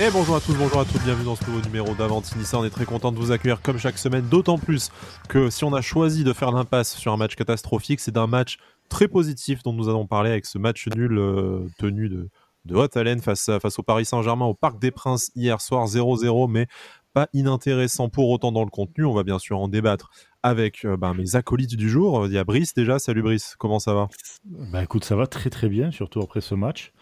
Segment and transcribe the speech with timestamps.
[0.00, 2.58] Et bonjour à tous, bonjour à toutes, bienvenue dans ce nouveau numéro d'Avantinissa.
[2.58, 4.90] On est très content de vous accueillir comme chaque semaine, d'autant plus
[5.28, 8.58] que si on a choisi de faire l'impasse sur un match catastrophique, c'est d'un match
[8.88, 12.30] très positif dont nous allons parler avec ce match nul euh, tenu de,
[12.64, 16.66] de haute haleine face, au Paris Saint-Germain au Parc des Princes hier soir 0-0, mais
[17.12, 19.04] pas inintéressant pour autant dans le contenu.
[19.04, 20.10] On va bien sûr en débattre
[20.42, 22.26] avec euh, ben, mes acolytes du jour.
[22.26, 22.98] Il y a Brice déjà.
[22.98, 24.08] Salut Brice, comment ça va?
[24.44, 26.92] Bah écoute, ça va très très bien, surtout après ce match.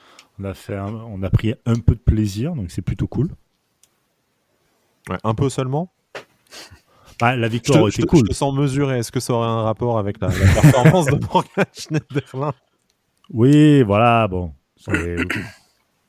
[0.40, 3.28] On a, fait on a pris un peu de plaisir, donc c'est plutôt cool.
[5.10, 5.92] Ouais, un peu seulement?
[7.20, 8.20] Bah, La victoire était cool.
[8.20, 8.98] Je te sens mesurer.
[8.98, 12.54] Est-ce que ça aurait un rapport avec la, la performance de Morgan Schneiderlin?
[13.28, 14.54] Oui, voilà, bon.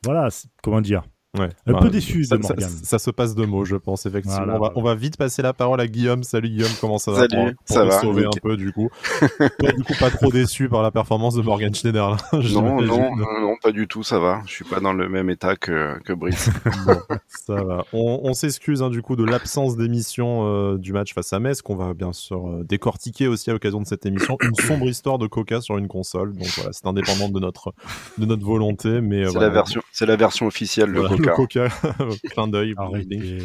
[0.05, 0.29] voilà,
[0.63, 1.03] comment dire?
[1.39, 2.69] Ouais, un peu déçu ça, de Morgan.
[2.83, 4.43] Ça, se passe de mots, je pense, effectivement.
[4.43, 6.23] Voilà, on, va, on, va, vite passer la parole à Guillaume.
[6.23, 8.89] Salut Guillaume, comment ça va Salut, pour, ça va, sauver un peu, du coup.
[9.37, 12.09] Toi, du coup, pas trop déçu par la performance de Morgan Schneider.
[12.09, 14.41] Là, non, non, non, pas du tout, ça va.
[14.45, 16.49] Je suis pas dans le même état que, que Brice.
[16.85, 16.97] bon,
[17.29, 17.85] ça va.
[17.93, 21.61] On, on s'excuse, hein, du coup, de l'absence d'émission euh, du match face à Metz,
[21.61, 24.37] qu'on va bien sûr euh, décortiquer aussi à l'occasion de cette émission.
[24.41, 26.33] Une sombre histoire de Coca sur une console.
[26.33, 27.73] Donc voilà, c'est indépendant de notre,
[28.17, 28.99] de notre volonté.
[28.99, 31.20] mais C'est voilà, la, version, c'est la version officielle, le voilà, Coca.
[31.21, 31.69] Le Coca.
[32.31, 32.75] Clin d'œil.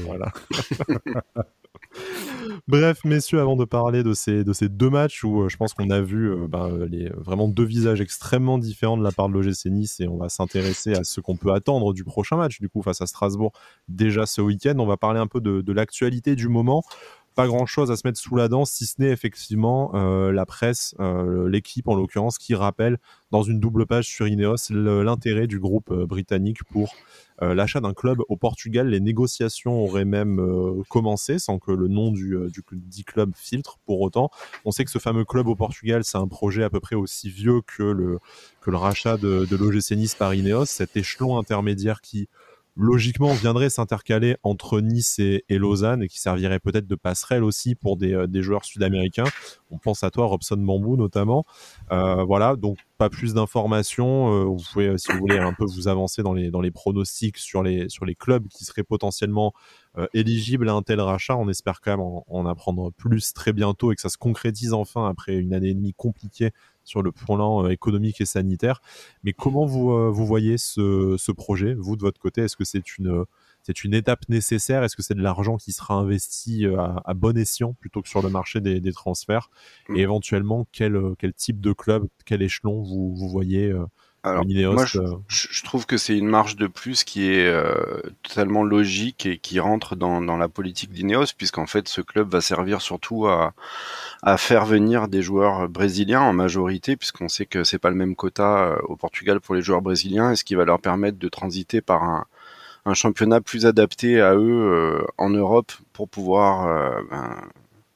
[0.05, 0.33] Voilà.
[2.69, 5.73] Bref, messieurs, avant de parler de ces, de ces deux matchs où euh, je pense
[5.73, 9.35] qu'on a vu euh, bah, les, vraiment deux visages extrêmement différents de la part de
[9.35, 12.69] l'OGC Nice et on va s'intéresser à ce qu'on peut attendre du prochain match, du
[12.69, 13.53] coup, face à Strasbourg,
[13.89, 14.75] déjà ce week-end.
[14.79, 16.83] On va parler un peu de, de l'actualité du moment
[17.37, 20.47] pas grand chose à se mettre sous la dent, si ce n'est effectivement euh, la
[20.47, 22.97] presse, euh, l'équipe en l'occurrence, qui rappelle
[23.31, 26.97] dans une double page sur Ineos l'intérêt du groupe euh, britannique pour
[27.43, 28.89] l'achat d'un club au Portugal.
[28.89, 30.41] Les négociations auraient même
[30.89, 34.31] commencé sans que le nom du, du dit club filtre pour autant.
[34.65, 37.29] On sait que ce fameux club au Portugal, c'est un projet à peu près aussi
[37.29, 38.21] vieux que le,
[38.63, 42.31] que le rachat de, de par Ineos, cet échelon intermédiaire qui
[42.77, 47.75] logiquement viendrait s'intercaler entre Nice et, et, Lausanne et qui servirait peut-être de passerelle aussi
[47.75, 49.25] pour des, euh, des joueurs sud-américains.
[49.71, 51.45] On pense à toi, Robson Bambou notamment.
[51.91, 54.33] Euh, voilà, donc pas plus d'informations.
[54.33, 57.39] Euh, vous pouvez, si vous voulez, un peu vous avancer dans les, dans les pronostics
[57.39, 59.53] sur les, sur les clubs qui seraient potentiellement
[59.99, 61.37] euh, éligibles à un tel rachat.
[61.37, 64.73] On espère quand même en, en, apprendre plus très bientôt et que ça se concrétise
[64.73, 66.53] enfin après une année et demie compliquée
[66.87, 68.81] sur le plan euh, économique et sanitaire.
[69.23, 72.43] Mais comment vous, euh, vous voyez ce, ce, projet, vous de votre côté?
[72.43, 73.25] Est-ce que c'est une,
[73.63, 74.83] c'est une étape nécessaire?
[74.83, 78.09] Est-ce que c'est de l'argent qui sera investi euh, à, à, bon escient plutôt que
[78.09, 79.51] sur le marché des, des transferts?
[79.95, 83.73] Et éventuellement, quel, quel type de club, quel échelon vous, vous voyez
[84.27, 84.99] alors, moi, je,
[85.29, 89.61] je, trouve que c'est une marge de plus qui est euh, totalement logique et qui
[89.61, 93.55] rentre dans, dans la politique d'Ineos, puisqu'en fait, ce club va servir surtout à,
[94.23, 98.17] à faire venir des joueurs brésiliens en majorité, puisqu'on sait que c'est pas le même
[98.17, 101.81] quota au Portugal pour les joueurs brésiliens, et ce qui va leur permettre de transiter
[101.81, 102.27] par un,
[102.85, 107.43] un championnat plus adapté à eux euh, en Europe pour pouvoir euh, ben,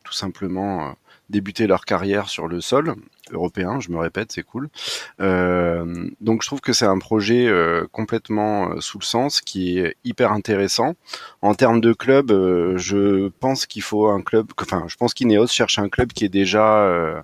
[0.04, 0.94] tout simplement
[1.28, 2.94] débuter leur carrière sur le sol
[3.32, 4.68] européen, je me répète, c'est cool.
[5.20, 9.78] Euh, donc je trouve que c'est un projet euh, complètement euh, sous le sens qui
[9.78, 10.94] est hyper intéressant.
[11.42, 15.48] En termes de club, euh, je pense qu'il faut un club, enfin je pense qu'Ineos
[15.48, 17.22] cherche un club qui est déjà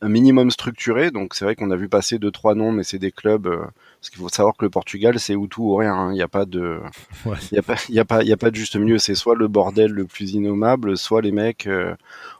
[0.00, 1.10] un minimum structuré.
[1.10, 3.46] Donc c'est vrai qu'on a vu passer deux trois noms, mais c'est des clubs.
[3.46, 3.64] Euh,
[4.00, 5.92] parce qu'il faut savoir que le Portugal, c'est ou tout ou rien.
[5.94, 6.10] hein.
[6.12, 6.80] Il n'y a pas de,
[7.26, 7.36] il Ouais.
[7.52, 8.98] y a pas, il y a pas, il y a pas de juste milieu.
[8.98, 11.94] C'est soit le bordel le plus innommable, soit les mecs euh,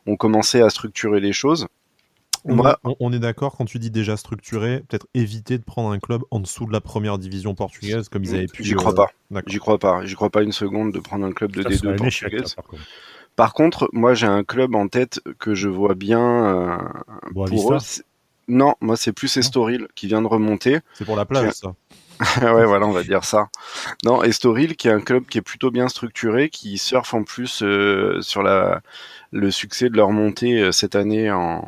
[0.07, 1.67] ont commencé à structurer les choses.
[2.49, 5.91] On, Moi- on- on est d'accord quand tu dis déjà structuré, peut-être éviter de prendre
[5.91, 8.65] un club en dessous de la première division portugaise comme ils avaient pu.
[8.65, 9.11] J'y crois euh, pas.
[9.31, 9.53] D'accord.
[9.53, 10.05] J'y crois pas.
[10.07, 12.31] J'y crois pas une seconde de prendre un club de Ça serait D2 un échec,
[12.31, 12.57] portugaise.
[12.57, 12.83] là, par contre.
[13.37, 16.77] Par contre, moi j'ai un club en tête que je vois bien euh,
[17.47, 17.79] pour eux.
[18.49, 20.79] Non, moi c'est plus Estoril qui vient de remonter.
[20.95, 21.75] C'est pour la plage, ça.
[22.43, 23.49] ouais, voilà, on va dire ça.
[24.05, 27.63] Non, Estoril qui est un club qui est plutôt bien structuré, qui surfe en plus
[27.63, 28.81] euh, sur la
[29.31, 31.63] le succès de leur montée euh, cette année en,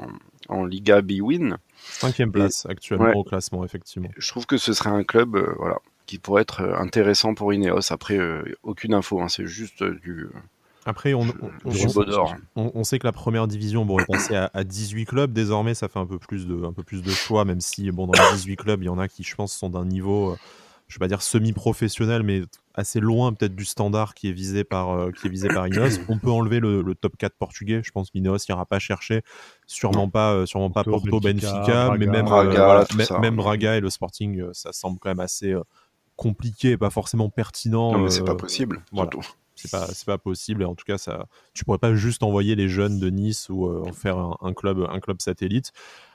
[0.51, 1.57] en Liga B-Win.
[1.83, 3.15] Cinquième place actuellement Ouais.
[3.17, 4.09] au classement, effectivement.
[4.17, 7.53] Je trouve que ce serait un club, euh, voilà, qui pourrait être euh, intéressant pour
[7.55, 7.93] Ineos.
[7.93, 10.29] Après, euh, aucune info, hein, c'est juste du,
[10.87, 11.27] Après, on, on,
[11.65, 15.33] on- on- on sait que la première division bon, est passée à, à 18 clubs.
[15.33, 18.07] Désormais, ça fait un peu plus de, un peu plus de choix, même si bon,
[18.07, 20.37] dans les 18 clubs, il y en a qui, je pense, sont d'un niveau,
[20.89, 22.43] je vais pas dire semi-professionnel, mais
[22.81, 25.99] assez loin peut-être du standard qui est visé par, euh, qui est visé par Ineos.
[26.09, 27.81] On peut enlever le, le top 4 portugais.
[27.85, 29.23] Je pense qu'Ineos n'ira pas chercher.
[29.67, 32.11] Sûrement pas, euh, sûrement pas Porto, Porto, Benfica, Benfica, mais Braga.
[32.13, 32.51] même, Braga,
[32.81, 35.63] euh, voilà, même Braga et le Sporting, euh, ça semble quand même assez euh,
[36.17, 37.93] compliqué et pas forcément pertinent.
[37.93, 38.83] Non, mais c'est euh, pas possible.
[38.93, 39.11] voilà.
[39.13, 39.29] surtout.
[39.55, 42.57] c'est pas c'est pas possible et en tout cas ça tu pourrais pas juste envoyer
[42.57, 45.73] les jeunes de Nice ou euh, en faire un, un club un club satellite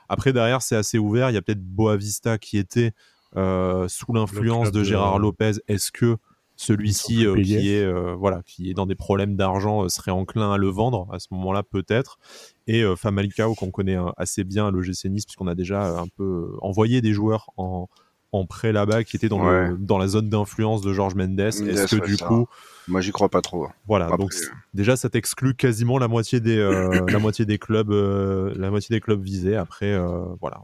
[0.08, 2.92] après derrière c'est assez ouvert il y a peut-être Boavista qui était
[3.36, 6.16] euh, sous l'influence de- Gérard Lopez est-ce que
[6.56, 11.06] celui-ci qui est voilà qui est dans des problèmes d'argent serait enclin à le vendre
[11.12, 12.18] à ce moment-là peut-être.
[12.66, 17.12] Et Famalicao qu'on connaît assez bien l'OGC Nice puisqu'on a déjà un peu envoyé des
[17.12, 17.88] joueurs en
[18.36, 21.40] en prêt là-bas qui était dans, dans la zone d'influence de Georges Mendes.
[21.40, 22.48] Est-ce que du coup.
[22.88, 23.68] Moi, j'y crois pas trop.
[23.88, 24.32] Voilà, donc
[24.72, 28.94] déjà, ça t'exclut quasiment la moitié des, euh, la moitié des clubs, euh, la moitié
[28.94, 29.56] des clubs visés.
[29.56, 30.62] Après, euh, voilà,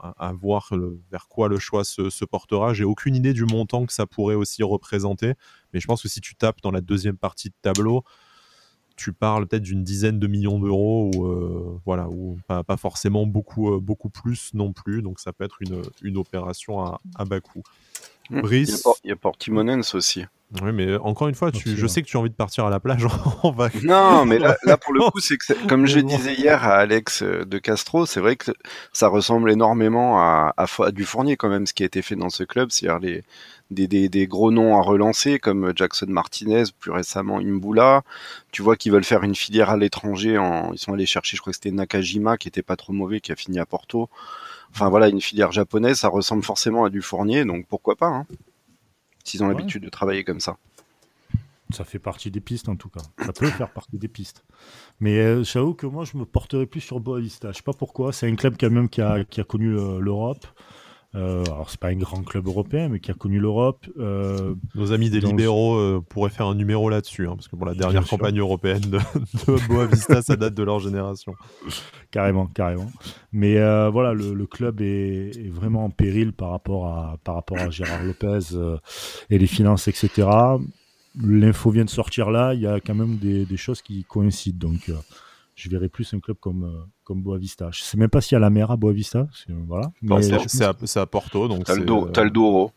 [0.00, 0.70] à, voir
[1.10, 2.72] vers quoi le choix se, se portera.
[2.72, 5.34] J'ai aucune idée du montant que ça pourrait aussi représenter,
[5.72, 8.04] mais je pense que si tu tapes dans la deuxième partie de tableau,
[8.96, 12.08] tu parles peut-être d'une dizaine de millions d'euros ou euh, voilà
[12.48, 15.58] pas, forcément beaucoup euh, beaucoup plus non plus donc ça peut être
[16.02, 17.62] une, opération à bas coût.
[18.30, 18.40] Mmh.
[18.40, 20.24] Brice, il y a, Portimonense aussi.
[20.62, 22.70] Oui, mais encore une fois, tu, je sais que tu as envie de partir à
[22.70, 23.04] la plage
[23.42, 23.82] en vacances.
[23.82, 27.22] Non, mais là, là pour le coup, c'est que comme je disais hier à Alex
[27.22, 28.52] euh, de Castro, c'est vrai que
[28.92, 32.30] ça ressemble énormément à, à, du Fournier quand même, ce qui a été fait dans
[32.30, 33.24] ce club, c'est-à-dire les
[33.72, 38.02] des, des, des, gros noms à relancer comme Jackson Martinez, plus récemment Imbula.
[38.52, 40.38] Tu vois qu'ils veulent faire une filière à l'étranger.
[40.38, 40.72] En...
[40.72, 43.32] Ils sont allés chercher, je crois que c'était Nakajima, qui était pas trop mauvais, qui
[43.32, 44.08] a fini à Porto.
[44.70, 48.26] Enfin voilà, une filière japonaise, ça ressemble forcément à du Fournier, donc pourquoi pas hein,
[49.24, 50.56] S'ils ont l'habitude de travailler comme ça.
[51.70, 53.00] Ça fait partie des pistes en tout cas.
[53.24, 54.44] Ça peut faire partie des pistes.
[55.00, 57.50] Mais euh, j'avoue que moi je me porterais plus sur Boavista.
[57.50, 58.12] Je sais pas pourquoi.
[58.12, 60.46] C'est un club quand même qui a, qui a connu l'Europe.
[61.16, 63.86] Euh, alors c'est pas un grand club européen, mais qui a connu l'Europe.
[63.98, 67.66] Euh, Nos amis des libéraux euh, pourraient faire un numéro là-dessus, hein, parce que pour
[67.66, 68.98] la dernière campagne européenne de,
[69.46, 71.34] de Boavista, ça date de leur génération.
[72.10, 72.90] Carrément, carrément.
[73.32, 77.58] Mais euh, voilà, le, club est, est, vraiment en péril par rapport à, par rapport
[77.58, 78.54] à Gérard Lopez
[79.30, 80.28] et les finances, etc.
[81.22, 84.68] L'info vient de sortir là, il y a quand même des, des choses qui coïncident.
[84.68, 84.90] Donc
[85.56, 87.70] je verrais plus un club comme, euh, comme Boavista.
[87.72, 89.26] Je sais même pas s'il y a la mer à Boavista.
[89.66, 89.90] Voilà.
[90.46, 91.48] C'est à, à, Porto.
[91.48, 92.70] donc T'as le, le Douro.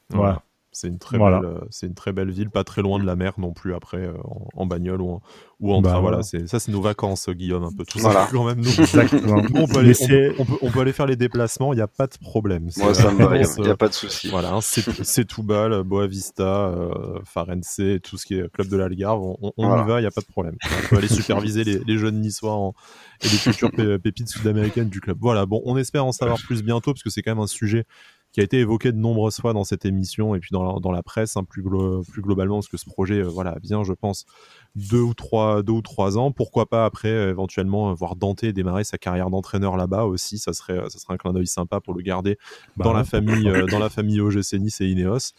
[0.72, 3.16] C'est une, très belle, euh, c'est une très belle ville, pas très loin de la
[3.16, 4.14] mer non plus après euh,
[4.56, 5.22] en, bagnole ou en,
[5.60, 6.00] ou en bah, train.
[6.00, 8.28] Voilà, ça, c'est nos vacances, Guillaume, un peu tout ça.
[8.32, 8.70] Quand même, nous.
[8.70, 9.42] Exactement.
[9.56, 9.94] on, peut aller,
[10.38, 12.70] on, peut, on, peut, aller, faire les déplacements, il n'y a pas de problème.
[12.78, 14.30] Moi, ça me va, il n'y a, pas de souci.
[14.30, 19.24] Voilà, hein, c'est tout bas, Boavista, euh, Farense, tout ce qui est club de l'Algarve,
[19.24, 20.56] on, y va, il n'y a pas de problème.
[20.64, 22.74] On peut aller superviser les, les jeunes niçois
[23.22, 25.18] et les futures pépites sud-américaines du club.
[25.20, 27.86] Voilà, bon, on espère en savoir plus bientôt parce que c'est quand même un sujet
[28.32, 30.92] qui a été évoqué de nombreuses fois dans cette émission et puis dans la, dans
[30.92, 34.26] la presse hein, plus, plus globalement parce que ce projet euh, voilà bien je pense
[34.76, 38.84] deux ou trois deux ou trois ans pourquoi pas après euh, éventuellement voir Dante démarrer
[38.84, 42.02] sa carrière d'entraîneur là-bas aussi ça serait ça serait un clin d'œil sympa pour le
[42.02, 42.38] garder
[42.78, 45.34] bah dans la famille euh, dans la famille OGC Nice et Ineos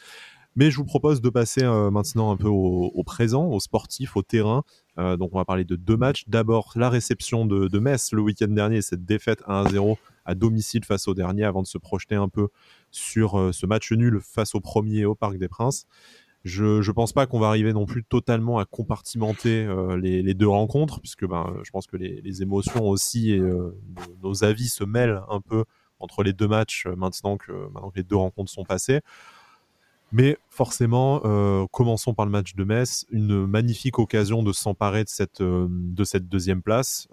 [0.57, 4.23] mais je vous propose de passer maintenant un peu au, au, présent, au sportif, au
[4.23, 4.65] terrain.
[4.97, 6.25] donc on va parler de deux matchs.
[6.27, 11.09] D'abord la réception de, de Metz le week-end dernier, cette défaite 1-0 à domicile face
[11.09, 12.49] au dernier avant de se projeter un peu
[12.91, 15.87] sur euh, ce match nul face au premier au Parc des Princes.
[16.45, 20.49] Je ne pense pas qu'on va arriver non plus totalement à compartimenter euh, les, deux
[20.49, 23.77] rencontres, puisque ben, je pense que les, émotions aussi et euh,
[24.23, 25.65] nos, avis se mêlent un peu
[25.99, 29.01] entre les deux matchs maintenant que, maintenant que les deux rencontres sont passées.
[30.13, 31.21] Mais forcément,
[31.71, 36.27] commençons par le match de Metz, une magnifique occasion de s'emparer de cette, de cette
[36.29, 37.07] deuxième place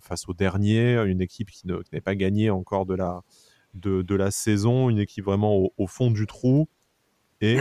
[0.00, 3.24] face au dernier, une équipe qui n'avait pas gagné encore de la,
[3.80, 6.68] de, la saison, une équipe vraiment au, fond du trou.
[7.40, 7.58] Et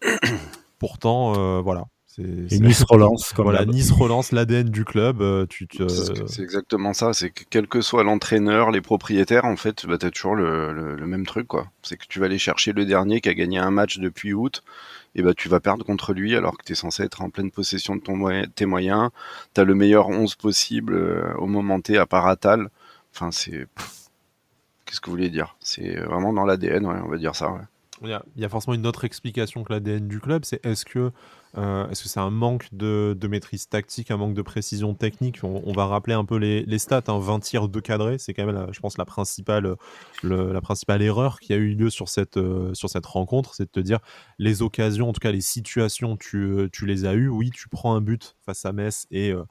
[0.78, 1.86] pourtant, euh, voilà.
[2.18, 3.34] Et Nice relance.
[3.36, 5.20] voilà, Nice relance l'ADN du club.
[5.20, 7.12] Euh, tu, C'est exactement ça.
[7.12, 10.96] C'est que quel que soit l'entraîneur, les propriétaires, en fait, bah, tu as toujours le,
[11.06, 11.46] même truc.
[11.46, 11.68] quoi.
[11.82, 14.62] C'est que tu vas aller chercher le dernier qui a gagné un match depuis août.
[15.14, 17.50] Et bah, tu vas perdre contre lui alors que tu es censé être en pleine
[17.50, 18.18] possession de ton
[18.54, 19.10] tes moyens.
[19.54, 22.68] Tu as le meilleur 11 possible euh, au moment T à part Atal.
[23.14, 23.66] Enfin, c'est
[24.86, 25.56] Qu'est-ce que vous voulez dire?
[25.60, 27.52] C'est vraiment dans l'ADN, on va dire ça.
[28.02, 31.12] Il, y a, forcément une autre explication que l'ADN du club, c'est est-ce que
[31.56, 35.40] euh, est-ce que c'est un manque de, maîtrise tactique, un manque de précision technique?
[35.42, 38.66] On, va rappeler un peu les, stats, hein, 20 tirs de cadré, c'est quand même,
[38.70, 39.76] je pense, la principale,
[40.22, 43.70] la principale erreur qui a eu lieu sur cette, euh, sur cette rencontre, c'est de
[43.70, 44.00] te dire
[44.38, 47.94] les occasions, en tout cas les situations, tu, tu les as eues, oui, tu prends
[47.94, 49.44] un but face à Metz et euh,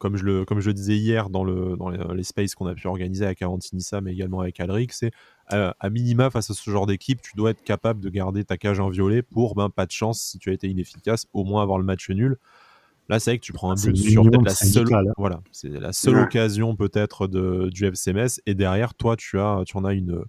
[0.00, 2.88] comme je le, comme je disais hier dans, le, dans les, spaces qu'on a pu
[2.88, 5.12] organiser avec Avantinissa, mais également avec Alric, c'est
[5.52, 8.56] euh, à minima face à ce genre d'équipe, tu dois être capable de garder ta
[8.56, 11.76] cage violet pour, ben, pas de chance, si tu as été inefficace, au moins avoir
[11.78, 12.38] le match nul.
[13.10, 15.02] Là, c'est vrai que tu prends un but sur la seule, hein.
[15.18, 19.84] voilà, c'est la seule occasion peut-être du FCMS, et derrière, toi, tu as, tu en
[19.84, 20.24] as une,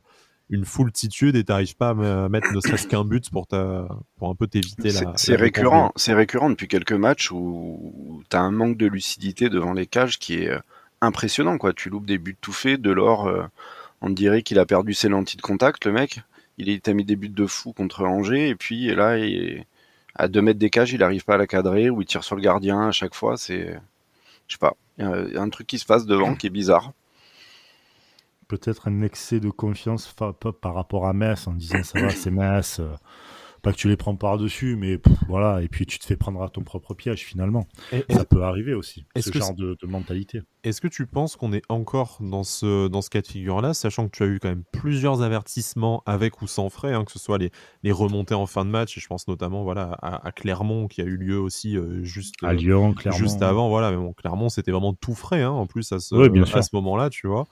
[0.52, 4.36] une foultitude et t'arrives pas à mettre ne serait-ce qu'un but pour, ta, pour un
[4.36, 5.14] peu t'éviter la.
[5.16, 9.72] C'est récurrent, c'est récurrent depuis quelques matchs où tu as un manque de lucidité devant
[9.72, 10.60] les cages qui est euh,
[11.00, 11.58] impressionnant.
[11.58, 11.74] Quoi.
[11.74, 13.44] Tu loupes des buts tout faits, de l'or, euh,
[14.02, 16.22] on dirait qu'il a perdu ses lentilles de contact, le mec.
[16.58, 19.18] Il t'a mis des buts de fou contre Angers et puis là,
[20.16, 22.36] à 2 mètres des cages, il n'arrive pas à la cadrer ou il tire sur
[22.36, 23.38] le gardien à chaque fois.
[23.38, 23.80] C'est,
[24.48, 26.92] je sais pas, il y, a un truc qui se passe devant qui est bizarre.
[28.52, 32.82] Peut-être un excès de confiance par rapport à Metz en disant ça va, c'est Metz.
[32.82, 32.90] Euh,
[33.62, 36.50] pas que tu les prends par-dessus, mais voilà, et puis tu te fais prendre à
[36.50, 37.68] ton propre piège finalement.
[38.10, 40.42] ça peut arriver aussi, ce genre de, mentalité.
[40.64, 44.08] Est-ce que tu penses qu'on est encore dans ce, dans ce cas de figure-là, sachant
[44.08, 47.20] que tu as eu quand même plusieurs avertissements avec ou sans frais, hein, que ce
[47.20, 47.52] soit les,
[47.84, 51.06] les remontées en fin de match, et je pense notamment voilà, à, Clermont qui a
[51.06, 53.18] eu lieu aussi euh, juste, à Lyon, Clermont.
[53.18, 53.70] juste avant.
[53.70, 56.16] Voilà, mais bon, Clermont c'était vraiment tout frais hein, en plus à ce,
[56.56, 57.46] à ce moment-là, tu vois.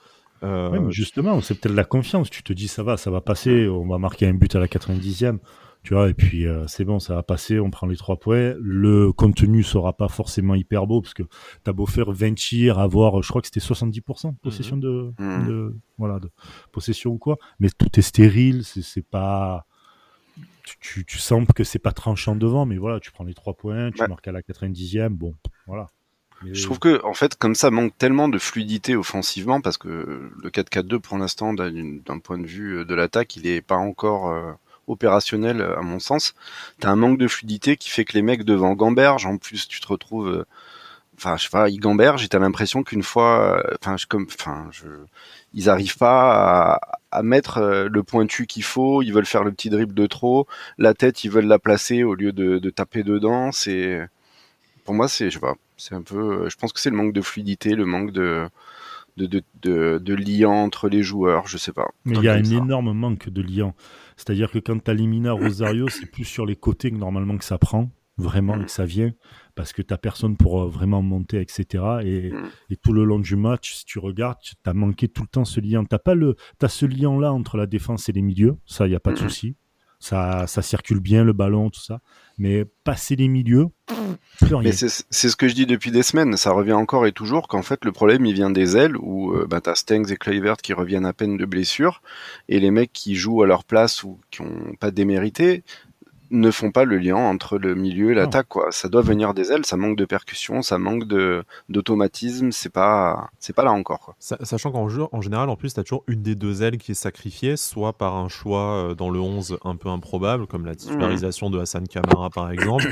[0.44, 0.90] Euh...
[0.90, 2.30] justement, c'est peut-être la confiance.
[2.30, 4.68] Tu te dis ça va, ça va passer, on va marquer un but à la
[4.68, 5.40] 90e.
[5.82, 8.54] Tu vois, et puis euh, c'est bon, ça va passer, on prend les trois points.
[8.60, 11.24] Le contenu sera pas forcément hyper beau parce que
[11.64, 14.82] t'as beau faire 20 tirs, avoir, je crois que c'était 70% possession mhm.
[14.82, 15.48] de, mhm.
[15.48, 16.30] de, voilà, de
[16.74, 17.38] possession ou quoi.
[17.60, 19.66] Mais tout est stérile, c'est pas,
[20.82, 23.92] tu, tu, sens que c'est pas tranchant devant, mais voilà, tu prends les trois points,
[23.92, 25.88] tu marques à la 90e, bon, voilà.
[26.46, 30.50] Je trouve que en fait, comme ça manque tellement de fluidité offensivement parce que le
[30.50, 34.54] 4-4-2 pour l'instant, d'un point de vue de l'attaque, il est pas encore euh,
[34.90, 36.36] opérationnel à mon sens.
[36.80, 39.80] T'as un manque de fluidité qui fait que les mecs devant gamberge, en plus tu
[39.80, 40.46] te retrouves, euh,
[41.18, 42.22] enfin je sais pas, ils gambergent.
[42.22, 44.88] J'ai l'impression qu'une fois, euh, enfin je comme, enfin je,
[45.54, 46.80] ils arrivent pas
[47.12, 49.02] à, mettre euh, le pointu qu'il faut.
[49.02, 50.48] Ils veulent faire le petit dribble de trop.
[50.78, 53.52] La tête, ils veulent la placer au lieu de, de taper dedans.
[53.52, 54.08] C'est,
[54.86, 57.14] pour moi, c'est, je sais pas, c'est un peu, je pense que c'est le manque
[57.14, 58.48] de fluidité, le manque de
[59.18, 61.88] de, de, de, de lien entre les joueurs, je sais pas.
[62.06, 63.74] Mais il y a un énorme manque de lien.
[64.16, 67.44] C'est-à-dire que quand tu as Limina Rosario, c'est plus sur les côtés que normalement que
[67.44, 68.66] ça prend, vraiment, mm.
[68.66, 69.12] que ça vient,
[69.56, 71.84] parce que tu personne pour euh, vraiment monter, etc.
[72.04, 72.42] Mm.
[72.70, 75.46] Et, tout le long du match, si tu regardes, tu as manqué tout le temps
[75.46, 75.84] ce lien.
[75.84, 79.12] Tu as, ce lien-là entre la défense et les milieux, ça, il n'y a pas
[79.12, 79.30] de mm.
[79.30, 79.56] souci.
[80.00, 82.00] Ça, circule bien le ballon, tout ça.
[82.38, 83.68] Mais passer les milieux,
[84.64, 86.38] Mais c'est ce que je dis depuis des semaines.
[86.38, 89.46] Ça revient encore et toujours qu'en fait le problème il vient des ailes où euh,
[89.46, 92.02] bah, t'as Stengs et Kluivert qui reviennent à peine de blessure
[92.48, 95.64] et les mecs qui jouent à leur place ou qui ont pas démérité
[96.32, 98.72] ne font pas le lien entre le milieu et l'attaque quoi.
[98.72, 103.30] Ça doit venir des ailes, ça manque de percussion, ça manque de d'automatisme, c'est pas
[103.40, 104.16] c'est pas là encore quoi.
[104.20, 106.92] Sachant qu'en jeu en général en plus tu as toujours une des deux ailes qui
[106.92, 110.76] est sacrifiée soit par un choix euh, dans le 11 un peu improbable comme la
[110.76, 112.88] titularisation de Hassan Kamara par exemple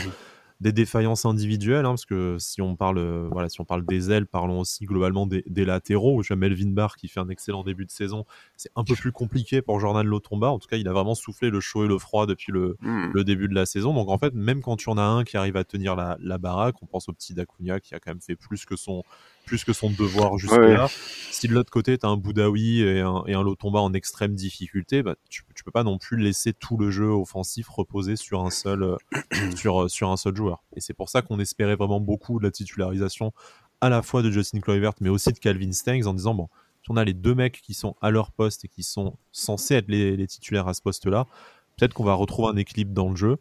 [0.60, 4.10] des défaillances individuelles, hein, parce que si on parle, euh, voilà, si on parle des
[4.10, 6.24] ailes, parlons aussi globalement des, latéraux.
[6.24, 8.26] Je Melvin Barr qui fait un excellent début de saison.
[8.56, 10.50] C'est un peu plus compliqué pour Jordan Lotomba.
[10.50, 13.24] En tout cas, il a vraiment soufflé le chaud et le froid depuis le, hmm.
[13.24, 13.94] début de la saison.
[13.94, 16.38] Donc en fait, même quand tu en as un qui arrive à tenir la, la
[16.38, 19.04] baraque, on pense au petit Dacunia qui a quand même fait plus que son
[19.48, 20.88] plus que son devoir jusque-là.
[21.32, 24.36] Si de l'autre côté, tu as un Boudaoui et un, et un Lotomba en extrême
[24.36, 28.40] difficulté, bah, tu, tu peux pas non plus laisser tout le jeu offensif reposer sur
[28.40, 28.98] un seul, euh,
[29.58, 30.64] sur, euh, sur un seul joueur.
[30.78, 33.34] Et c'est pour ça qu'on espérait vraiment beaucoup de la titularisation
[33.82, 36.48] à la fois de Justin Kluivert, mais aussi de Calvin Stengs en disant, bon,
[36.84, 39.76] si on a les deux mecs qui sont à leur poste et qui sont censés
[39.76, 41.28] être les, titulaires à ce poste-là,
[41.76, 43.38] peut-être qu'on va retrouver un équilibre dans le jeu.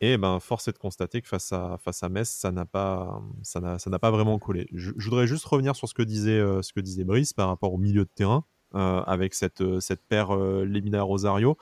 [0.00, 3.22] Et ben, force est de constater que face à, face à Metz, ça n'a pas,
[3.42, 4.66] ça n'a, pas vraiment collé.
[4.72, 7.74] Je, voudrais juste revenir sur ce que disait, euh, ce que disait Brice par rapport
[7.74, 8.44] au milieu de terrain,
[8.74, 11.56] avec cette, euh, cette paire Lemina Rosario.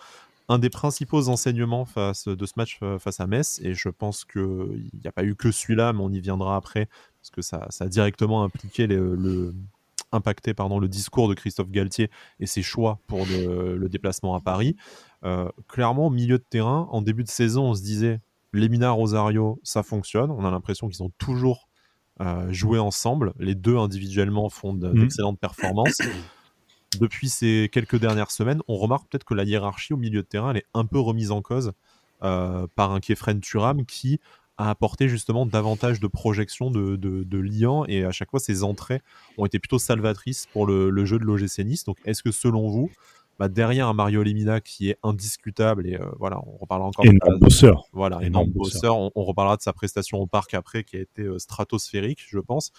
[0.49, 4.91] Un des principaux enseignements face, de ce match face à Metz, et je pense qu'il
[4.93, 6.87] n'y a pas eu que celui-là, mais on y viendra après,
[7.23, 9.55] parce que ça, ça a directement impliqué le,
[10.13, 14.77] impacté pardon, le discours de Christophe Galtier et ses choix pour le déplacement à Paris.
[15.25, 18.21] Euh, clairement, milieu de terrain, en début de saison, on se disait
[18.53, 20.31] Lemina Rosario, ça fonctionne.
[20.31, 21.69] On a l'impression qu'ils ont toujours
[22.21, 23.33] euh, joué ensemble.
[23.39, 25.01] Les deux individuellement font mhm.
[25.01, 26.03] d'excellentes performances.
[27.01, 30.51] Depuis ces quelques dernières semaines, on remarque peut-être que la hiérarchie au milieu de terrain
[30.51, 31.73] elle est un peu remise en cause
[32.23, 34.21] euh, par un Kefren Turam qui
[34.57, 39.01] a apporté justement davantage de projection de, de, liant et à chaque fois ses entrées
[39.37, 41.85] ont été plutôt salvatrices pour le, le jeu de l'OGC Nice.
[41.85, 42.89] Donc est-ce que selon vous,
[43.39, 47.39] bah, derrière un Mario Lemina qui est indiscutable et euh, voilà, on reparlera encore énorme
[47.41, 47.89] bosseur.
[47.93, 48.97] Voilà, énorme, bosseur.
[48.97, 52.71] On, reparlera de sa prestation au parc après qui a été euh, stratosphérique, je pense.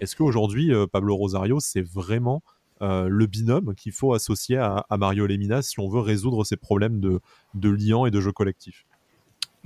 [0.00, 2.42] Est-ce qu'aujourd'hui, Pablo Rosario, c'est vraiment
[2.80, 7.20] le binôme qu'il faut associer à, Mario Lemina si on veut résoudre ces problèmes de,
[7.54, 8.86] de liant et de jeu collectif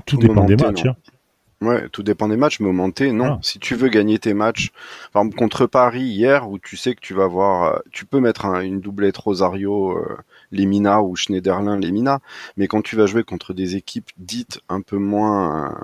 [0.06, 0.86] Tout dépend des matchs.
[0.86, 0.96] Hein.
[1.60, 3.38] Ouais, tout dépend des matchs, mais au non.
[3.42, 4.70] Si tu veux gagner tes matchs,
[5.12, 8.44] par exemple contre Paris hier, où tu sais que tu vas voir, tu peux mettre
[8.46, 9.98] une doublette Rosario,
[10.54, 12.20] Lemina ou Schneiderlin Lemina,
[12.56, 15.74] mais quand tu vas jouer contre des équipes dites un peu moins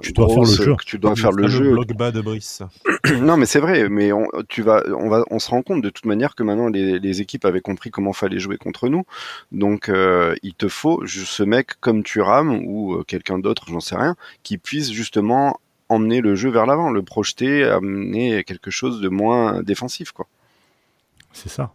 [0.00, 0.76] tu dois faire le jeu.
[0.84, 1.72] tu dois faire le, jeu.
[1.72, 2.62] bloc bas de Brice.
[3.20, 5.90] non, mais c'est vrai, mais on, tu vas, on va, on se rend compte de
[5.90, 9.04] toute manière que maintenant les, les équipes avaient compris comment fallait jouer contre nous.
[9.52, 13.96] Donc, euh, il te faut ce mec comme Turam ou euh, quelqu'un d'autre, j'en sais
[13.96, 19.08] rien, qui puisse justement emmener le jeu vers l'avant, le projeter, amener quelque chose de
[19.08, 20.26] moins défensif, quoi.
[21.32, 21.72] C'est ça.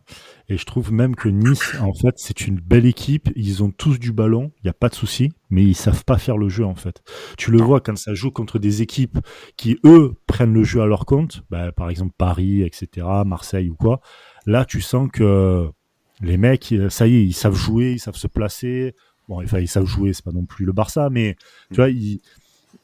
[0.50, 3.30] Et je trouve même que Nice, en fait, c'est une belle équipe.
[3.36, 6.18] Ils ont tous du ballon, il n'y a pas de souci, mais ils savent pas
[6.18, 7.04] faire le jeu, en fait.
[7.38, 9.20] Tu le vois quand ça joue contre des équipes
[9.58, 13.76] qui, eux, prennent le jeu à leur compte, bah, par exemple Paris, etc., Marseille ou
[13.76, 14.02] quoi.
[14.48, 15.70] Là, tu sens que
[16.22, 18.96] les mecs, ça y est, ils savent jouer, ils savent se placer.
[19.28, 21.36] Bon, enfin, ils savent jouer, c'est pas non plus le Barça, mais
[21.70, 22.22] tu vois, ils,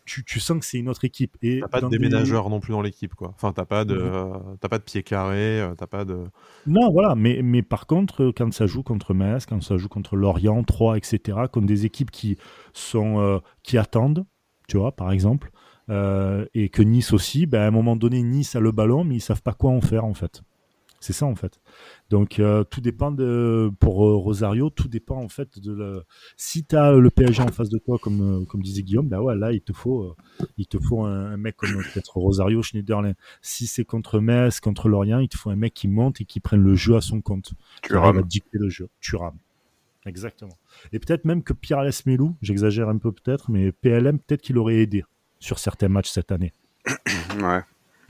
[0.05, 1.35] tu, sens que c'est une autre équipe.
[1.41, 3.31] Et t'as pas de déménageur non plus dans l'équipe, quoi.
[3.35, 4.57] Enfin, t'as pas de, mmh.
[4.69, 6.25] pas de pied carré, euh, t'as pas de.
[6.67, 7.15] Non, voilà.
[7.15, 10.97] Mais, mais par contre, quand ça joue contre Metz, quand ça joue contre Lorient, 3,
[10.97, 12.37] etc., contre des équipes qui
[12.73, 14.25] sont, euh, qui attendent,
[14.67, 15.51] tu vois, par exemple,
[15.89, 19.15] euh, et que Nice aussi, ben, à un moment donné, Nice a le ballon, mais
[19.15, 20.43] ils savent pas quoi en faire, en fait.
[21.05, 21.59] C'est ça en fait.
[22.09, 26.01] Donc euh, tout dépend de pour euh, Rosario, tout dépend en fait de la...
[26.37, 29.19] si tu as le PSG en face de toi comme euh, comme disait Guillaume, ben
[29.19, 30.15] ouais, là il te faut
[30.57, 33.13] il te faut un, mec comme peut-être Rosario Schneiderlin.
[33.41, 36.39] Si c'est contre Metz, contre Lorient, il te faut un mec qui monte et qui
[36.39, 37.53] prenne le jeu à son compte.
[37.81, 38.21] Tu rames.
[38.21, 38.87] dicter le jeu.
[38.99, 39.37] Tu rames.
[40.05, 40.55] Exactement.
[40.93, 44.75] Et peut-être même que Pierre Melou, j'exagère un peu peut-être, mais PLM peut-être qu'il aurait
[44.75, 45.03] aidé
[45.39, 46.53] sur certains matchs cette année.
[47.41, 47.61] ouais.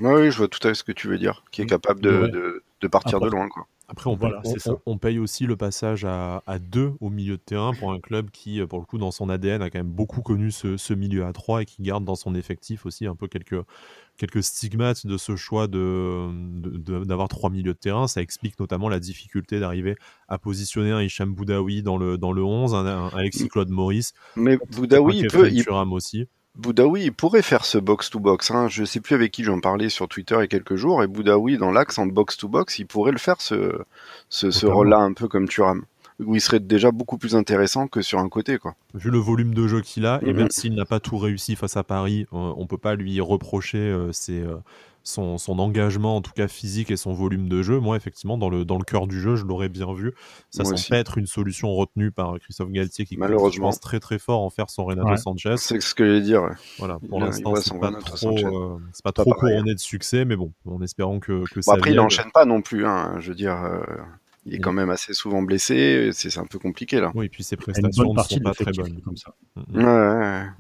[0.02, 2.62] Oui, je vois tout à fait ce que tu veux dire, qui est capable de,
[2.82, 3.48] de partir de loin.
[3.48, 3.66] Quoi.
[3.88, 4.18] Après, on,
[4.86, 8.32] on, paye aussi le passage à, à, deux au milieu de terrain pour un club
[8.32, 10.94] qui, euh, pour le coup, dans son ADN, a quand même beaucoup connu ce, ce
[10.94, 13.64] milieu à trois et qui garde dans son effectif aussi un peu quelques,
[14.18, 16.30] quelques stigmates de ce choix de,
[17.04, 18.08] d'avoir trois milieux de terrain.
[18.08, 19.96] Ça explique notamment la difficulté d'arriver
[20.28, 24.14] à positionner un Hicham Boudaoui dans le, dans le 11, un, Alexis Claude Maurice.
[24.36, 25.52] Mais Boudaoui, il peut.
[25.52, 25.64] Il...
[25.92, 26.28] aussi.
[26.58, 28.52] Boudaoui, il pourrait faire ce box-to-box.
[28.52, 28.68] Hein.
[28.70, 31.04] Je sais plus avec qui j'en parlais sur Twitter il y a quelques jours.
[31.04, 33.82] Et Boudaoui, dans l'axe en box-to-box, il pourrait le faire, ce,
[34.30, 35.84] ce, rôle-là, un peu comme Thuram.
[36.20, 38.58] Où il serait déjà beaucoup plus intéressant que sur un côté.
[38.58, 38.76] Quoi.
[38.94, 41.76] Vu le volume de jeu qu'il a, et même s'il n'a pas tout réussi face
[41.76, 44.56] à Paris, on ne peut pas lui reprocher euh, ses, euh,
[45.06, 47.80] son, engagement, en tout cas physique et son volume de jeu.
[47.80, 50.14] Moi, effectivement, dans le, dans le cœur du jeu, je l'aurais bien vu.
[50.50, 54.20] Ça semble pas être une solution retenue par Christophe Galtier qui malheureusement pense très très
[54.20, 55.56] fort en faire son Renato Sanchez.
[55.58, 56.50] C'est ce que j'allais dire.
[56.80, 60.82] Voilà, pour l'instant, c'est pas, trop, euh, pas, trop couronné de succès, mais bon, en
[60.82, 61.74] espérant que, que ça.
[61.74, 62.86] après, il n'enchaîne pas non plus.
[62.86, 63.64] Hein, je veux dire.
[63.64, 63.82] Euh,
[64.46, 67.12] il est quand même assez souvent blessé, c'est un peu compliqué là.
[67.16, 69.02] Oui, et puis ses prestations ne sont pas très bonnes.
[69.02, 69.34] Comme ça.
[69.56, 69.86] Mm, mm.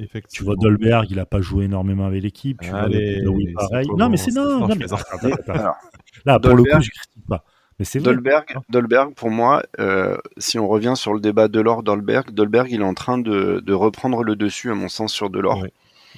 [0.03, 0.21] Ouais.
[0.31, 2.61] Tu vois Dolberg, il n'a pas joué énormément avec l'équipe.
[2.61, 3.21] Pareil.
[3.95, 4.85] Non, mais c'est non, non mais...
[6.25, 7.43] là, pour le coup, je critique pas.
[7.77, 12.71] Mais c'est Dolberg, Dolberg, pour moi, euh, si on revient sur le débat Delors-Dolberg, Dolberg,
[12.71, 15.59] il est en train de, de, reprendre le dessus, à mon sens, sur Delors.
[15.61, 15.69] Oui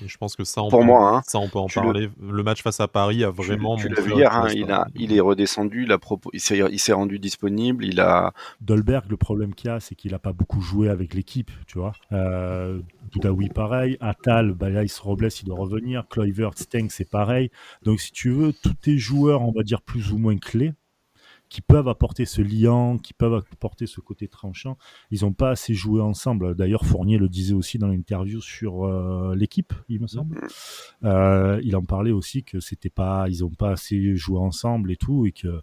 [0.06, 2.10] je pense que ça, on pour peut, moi, hein, ça, on peut en parler.
[2.22, 2.44] Le...
[2.44, 3.76] match face à Paris a vraiment.
[3.78, 6.00] Tu, l'as vu hier, hein, il, a, il est redescendu, il, a
[6.34, 7.86] il s'est rendu disponible.
[7.86, 8.34] Il a.
[8.62, 11.94] Dolberg, le problème qu'il a, c'est qu'il n'a pas beaucoup joué avec l'équipe, tu vois.
[12.12, 12.80] Euh,
[13.26, 13.98] oui pareil.
[14.00, 16.08] Atal, bah là, il se reblesse, il doit revenir.
[16.10, 17.50] Kluivert, Steng, c'est pareil.
[17.84, 20.74] Donc, si tu veux, tous tes joueurs, on va dire plus ou moins clés,
[21.50, 24.78] qui peuvent apporter ce liant, qui peuvent apporter ce côté tranchant.
[25.12, 26.56] Ils n'ont pas assez joué ensemble.
[26.56, 30.40] D'ailleurs, Fournier le disait aussi dans l'interview sur euh, l'équipe, il me semble.
[31.04, 34.98] Euh, il en parlait aussi que c'était pas, ils n'ont pas assez joué ensemble et
[34.98, 35.62] tout, et que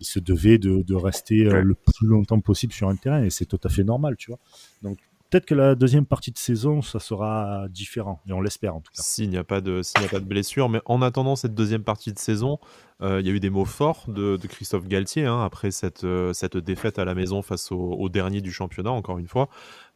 [0.00, 3.22] ils se devaient de, de rester euh, le plus longtemps possible sur un terrain.
[3.22, 4.38] Et c'est tout à fait normal, tu vois.
[4.82, 4.98] Donc
[5.30, 8.92] peut-être que la deuxième partie de saison, ça sera différent, et on l'espère en tout
[8.92, 9.02] cas.
[9.02, 9.82] S'il n'y a pas de,
[10.20, 12.58] blessure, mais en attendant cette deuxième partie de saison,
[13.02, 16.32] euh, il y a eu des mots forts de, Christophe Galtier hein, après cette, euh,
[16.32, 19.48] cette défaite à la maison face au, dernier du championnat, encore une fois.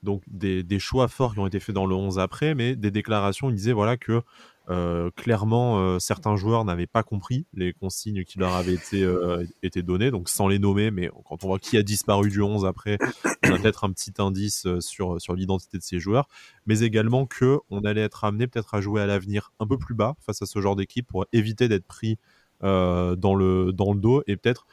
[0.03, 2.91] Donc des, des, choix forts qui ont été faits dans le 11 après, mais des
[2.91, 3.51] déclarations.
[3.51, 4.23] Il disait voilà que
[4.71, 9.45] euh, clairement, euh, certains joueurs n'avaient pas compris les consignes qui leur avaient été, euh,
[9.63, 12.65] été données, donc sans les nommer, mais quand on voit qui a disparu du 11
[12.65, 12.99] après,
[13.45, 16.29] on a peut-être un petit indice sur, sur l'identité de ces joueurs,
[16.67, 19.95] mais également que on allait être amené peut-être à jouer à l'avenir un peu plus
[19.95, 22.19] bas face à ce genre d'équipe pour éviter d'être pris
[22.63, 24.67] dans, le, dans le dos et peut-être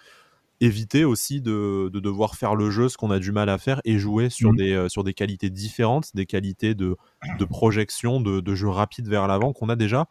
[0.60, 3.82] éviter aussi de, de, devoir faire le jeu, ce qu'on a du mal à faire,
[3.86, 4.56] et jouer sur, mmh.
[4.56, 6.96] des, euh, sur des qualités différentes, des qualités de,
[7.38, 10.08] de projection, de, de jeu rapide vers l'avant qu'on a déjà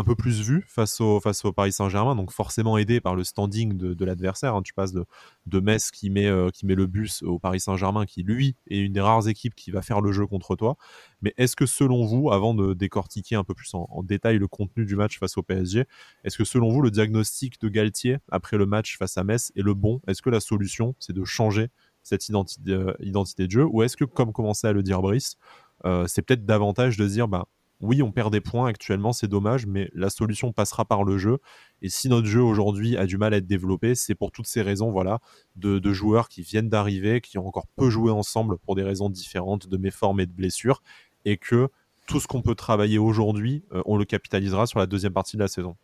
[0.00, 1.20] un peu plus vu face au,
[1.54, 4.54] Paris Saint-Germain, donc forcément aidé par le standing de, l'adversaire.
[4.54, 4.62] Hein.
[4.62, 8.22] Tu passes de, Metz qui met, euh, qui met le bus au Paris Saint-Germain, qui
[8.22, 10.76] lui est une des rares équipes qui va faire le jeu contre toi.
[11.20, 14.86] Mais est-ce que selon vous, avant de décortiquer un peu plus en, détail le contenu
[14.86, 15.84] du match face au PSG,
[16.24, 19.62] est-ce que selon vous le diagnostic de Galtier après le match face à Metz est
[19.62, 20.00] le bon?
[20.06, 21.68] Est-ce que la solution c'est de changer
[22.02, 22.94] cette identité, euh,
[23.38, 23.64] de jeu?
[23.64, 25.36] Ou est-ce que, comme commençait à le dire Brice,
[25.84, 27.46] euh, c'est peut-être davantage de dire bah,
[27.80, 31.38] oui, on perd des points actuellement, c'est dommage, mais la solution passera par le jeu.
[31.82, 34.60] Et si notre jeu aujourd'hui a du mal à être développé, c'est pour toutes ces
[34.60, 35.20] raisons, voilà,
[35.56, 39.66] de, joueurs qui viennent d'arriver, qui ont encore peu joué ensemble pour des raisons différentes
[39.68, 40.82] de méformes et de blessures,
[41.24, 41.68] et que
[42.06, 45.42] tout ce qu'on peut travailler aujourd'hui, euh, on le capitalisera sur la deuxième partie de
[45.42, 45.76] la saison.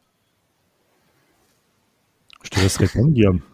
[2.46, 3.40] Je te laisse répondre, Guillaume.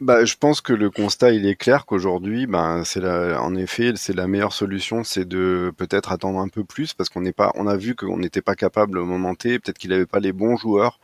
[0.00, 4.26] Bah, je pense que le constat il est clair qu'aujourd'hui, la, en effet, c'est la
[4.26, 7.76] meilleure solution, c'est de peut-être attendre un peu plus parce qu'on n'est pas, on a
[7.76, 10.98] vu qu'on n'était pas capable au moment T, peut-être qu'il n'avait pas les bons joueurs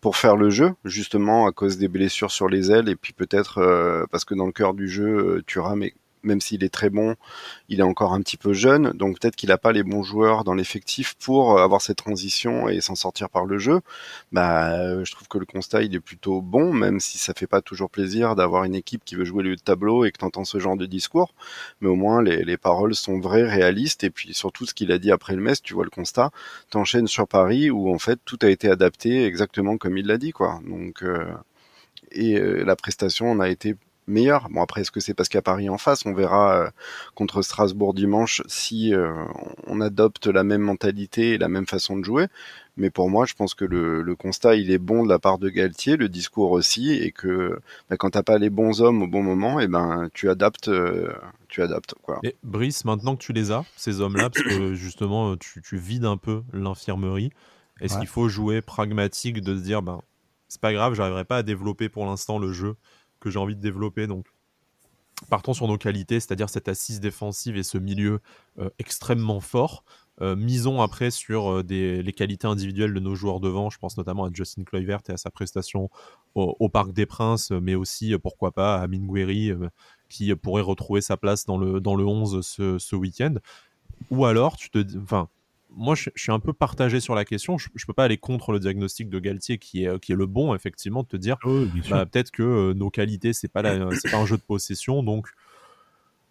[0.00, 3.58] pour faire le jeu, justement à cause des blessures sur les ailes et puis peut-être
[3.58, 6.90] euh, parce que dans le cœur du jeu, euh, Thuram est même s'il est très
[6.90, 7.14] bon,
[7.68, 10.44] il est encore un petit peu jeune, donc peut-être qu'il n'a pas les bons joueurs
[10.44, 13.80] dans l'effectif pour avoir cette transition et s'en sortir par le jeu.
[14.32, 17.46] Bah, euh, je trouve que le constat il est plutôt bon, même si ça fait
[17.46, 20.44] pas toujours plaisir d'avoir une équipe qui veut jouer le tableau et que tu entends
[20.44, 21.34] ce genre de discours,
[21.80, 24.98] mais au moins les, les, paroles sont vraies, réalistes, et puis surtout ce qu'il a
[24.98, 26.30] dit après le Metz, tu vois le constat,
[26.70, 30.32] t'enchaînes sur Paris où en fait tout a été adapté exactement comme il l'a dit,
[30.32, 30.60] quoi.
[30.66, 31.32] Donc euh,
[32.12, 34.48] et euh, la prestation en a été meilleur.
[34.50, 36.06] Bon après, est-ce que c'est parce qu'il y a Paris en face?
[36.06, 36.70] On verra euh,
[37.14, 39.12] contre Strasbourg dimanche si euh,
[39.66, 42.26] on adopte la même mentalité et la même façon de jouer.
[42.76, 45.48] Mais pour moi, je pense que le, constat il est bon de la part de
[45.50, 47.58] Galtier, le discours aussi, et que
[47.90, 50.68] bah, quand t'as pas les bons hommes au bon moment, et eh ben tu adaptes,
[50.68, 51.12] euh,
[51.48, 52.20] tu adaptes quoi.
[52.22, 56.16] Et Brice, maintenant que tu les as, ces hommes-là, parce que justement tu, vides un
[56.16, 57.30] peu l'infirmerie,
[57.80, 60.00] est-ce qu'il faut jouer pragmatique de se dire ben
[60.48, 62.76] c'est pas grave, j'arriverai pas à développer pour l'instant le jeu
[63.22, 64.06] que j'ai envie de développer.
[64.06, 64.26] Donc,
[65.30, 68.20] partons sur nos qualités, c'est-à-dire cette assise défensive et ce milieu
[68.58, 69.84] euh, extrêmement fort.
[70.20, 73.70] Euh, misons après sur euh, les qualités individuelles de nos joueurs devant.
[73.70, 75.88] Je pense notamment à Justin Kluivert et à sa prestation
[76.34, 79.52] au, Parc des Princes, mais aussi, pourquoi pas, à Mingueri,
[80.08, 83.34] qui pourrait retrouver sa place dans le, dans le 11 ce, ce week-end.
[84.10, 85.28] Ou alors, tu te, enfin,
[85.76, 87.58] moi, je, suis un peu partagé sur la question.
[87.58, 90.26] Je, ne peux pas aller contre le diagnostic de Galtier, qui est, qui est le
[90.26, 91.36] bon, effectivement, de te dire
[91.90, 95.02] bah, peut-être que euh, nos qualités, c'est pas, pas un jeu de possession.
[95.02, 95.28] Donc,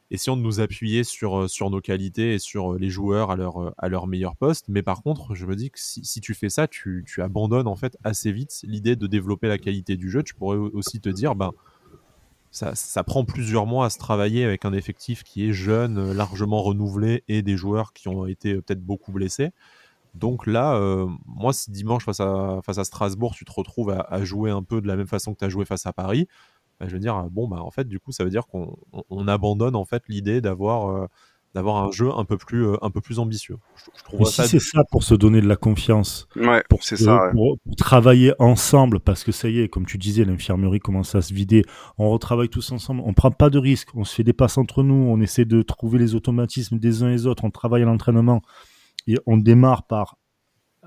[0.09, 3.35] essayons de nous appuyer sur, euh, sur nos qualités et sur euh, les joueurs à
[3.35, 4.65] leur, à leur meilleur poste.
[4.69, 7.75] Mais par contre, je me dis que si, tu fais ça, tu, tu, abandonnes en
[7.75, 10.23] fait assez vite l'idée de développer la qualité du jeu.
[10.23, 11.51] Tu pourrais aussi te dire, ben,
[12.51, 16.61] ça, prend plusieurs mois à se travailler avec un effectif qui est jeune, euh, largement
[16.61, 19.51] renouvelé et des joueurs qui ont été euh, peut-être beaucoup blessés.
[20.15, 24.23] Donc là, euh, moi, si dimanche face à, face à Strasbourg, tu te retrouves à,
[24.25, 26.27] jouer un peu de la même façon que tu as joué face à Paris,
[26.79, 29.75] bah, je veux dire, bon, bah, en fait, du coup, ça veut dire qu'on abandonne
[29.75, 31.07] en fait l'idée d'avoir
[31.53, 33.57] d'avoir un jeu un peu plus, euh, un peu plus ambitieux.
[33.75, 37.57] Je, si c'est ça pour se donner de la confiance, ouais, pour, c'est ça, pour,
[37.77, 41.63] travailler ensemble, parce que ça y est, comme tu disais, l'infirmerie commence à se vider,
[41.97, 44.83] on retravaille tous ensemble, on prend pas de risques, on se fait des passes entre
[44.83, 47.85] nous, on essaie de trouver les automatismes des uns et des autres, on travaille à
[47.85, 48.41] l'entraînement,
[49.07, 50.17] et on démarre par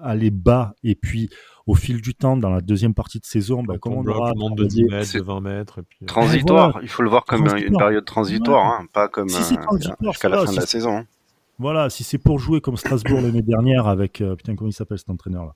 [0.01, 1.31] aller bas et puis
[1.67, 4.65] au fil du temps dans la deuxième partie de saison bah, comme on aura de
[4.65, 5.99] 10 mètres de 20 mètres et puis...
[6.03, 6.79] Euh, transitoire.
[6.83, 10.53] Il faut le voir comme une période transitoire hein, pas comme euh, jusqu'à la fin
[10.53, 11.07] de la saison hein.
[11.59, 14.99] voilà si c'est pour jouer comme Strasbourg l'année dernière avec euh, putain comment il s'appelle
[14.99, 15.55] cet entraîneur là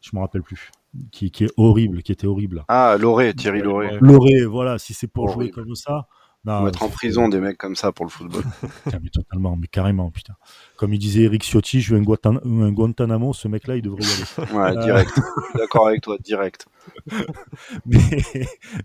[0.00, 0.70] je me rappelle plus.
[1.10, 2.66] Qui, qui, est horrible qui était horrible.
[2.68, 3.96] Ah Loré Thierry Loré.
[4.02, 6.06] Loré voilà si c'est pour jouer comme ça
[6.44, 8.42] non, mettre en prison des mecs comme ça pour le football.
[9.00, 10.34] mais totalement, mais carrément, putain.
[10.76, 14.52] Comme il disait Eric Ciotti, je veux un, Guantanamo, ce mec-là, il devrait y aller.
[14.52, 15.20] Ouais, euh, direct.
[15.54, 16.66] d'accord avec toi, direct.
[17.86, 18.00] mais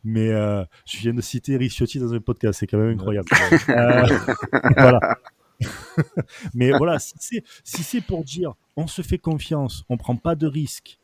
[0.04, 3.28] mais euh, je viens de citer Eric Ciotti dans un podcast, c'est quand même incroyable.
[3.70, 4.08] Euh,
[4.78, 5.18] voilà.
[6.54, 11.00] mais voilà, si c'est pour dire on se fait confiance, on prend pas de risques,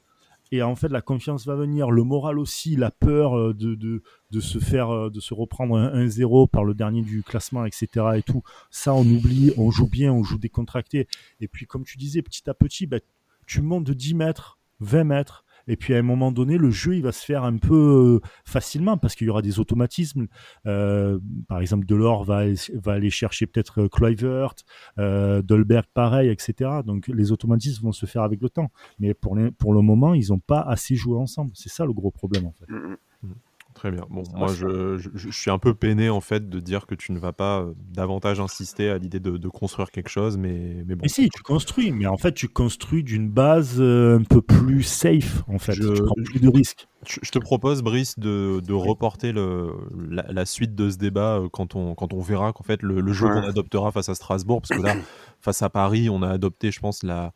[0.54, 4.60] et en fait, la confiance va venir, le moral aussi, la peur euh, de, se
[4.60, 7.88] faire, euh, de se reprendre un 1-0 par le dernier du classement, etc.
[8.18, 8.44] Et tout.
[8.70, 11.08] Ça, on oublie, on joue bien, on joue décontracté.
[11.42, 13.00] Et puis, comme tu disais, petit à petit, bah,
[13.48, 16.96] tu montes de 10 mètres, 20 mètres, et puis à un moment donné, le jeu,
[16.96, 20.28] il va se faire un peu euh, facilement parce qu'il y aura des automatismes.
[20.66, 24.56] Euh, par exemple, Delors va, va aller chercher peut-être Kluivert,
[25.00, 26.82] euh, Dolberg pareil, etc.
[26.86, 28.72] Donc les automatismes vont se faire avec le temps.
[29.00, 31.52] Mais pour, pour le moment, ils n'ont pas assez joué ensemble.
[31.54, 32.70] C'est ça le gros problème en fait.
[32.70, 33.34] Mm, mm.
[33.74, 34.06] Très bien.
[34.10, 37.18] Bon, moi, je, je, suis un peu peiné en fait de dire que tu ne
[37.18, 41.02] vas pas euh, davantage insister à l'idée de, construire quelque chose, mais, mais bon.
[41.02, 44.84] Mais si, tu construis, mais en fait, tu construis d'une base euh, un peu plus
[44.84, 45.74] safe, en fait.
[45.74, 46.88] Je, tu prends plus de risques.
[47.08, 49.74] Je, te propose, Brice, de, de reporter le,
[50.10, 53.28] la, suite de ce débat euh, quand on, quand on verra qu'en fait le, jeu
[53.28, 54.96] qu'on adoptera face à Strasbourg, parce que là,
[55.42, 57.34] face à Paris, on a adopté, je pense, la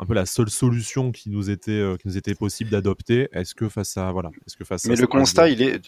[0.00, 3.28] un peu la seule solution qui nous était, euh, qui nous était possible d'adopter.
[3.32, 5.80] Est-ce que face à voilà, est-ce que face Mais le constat, il est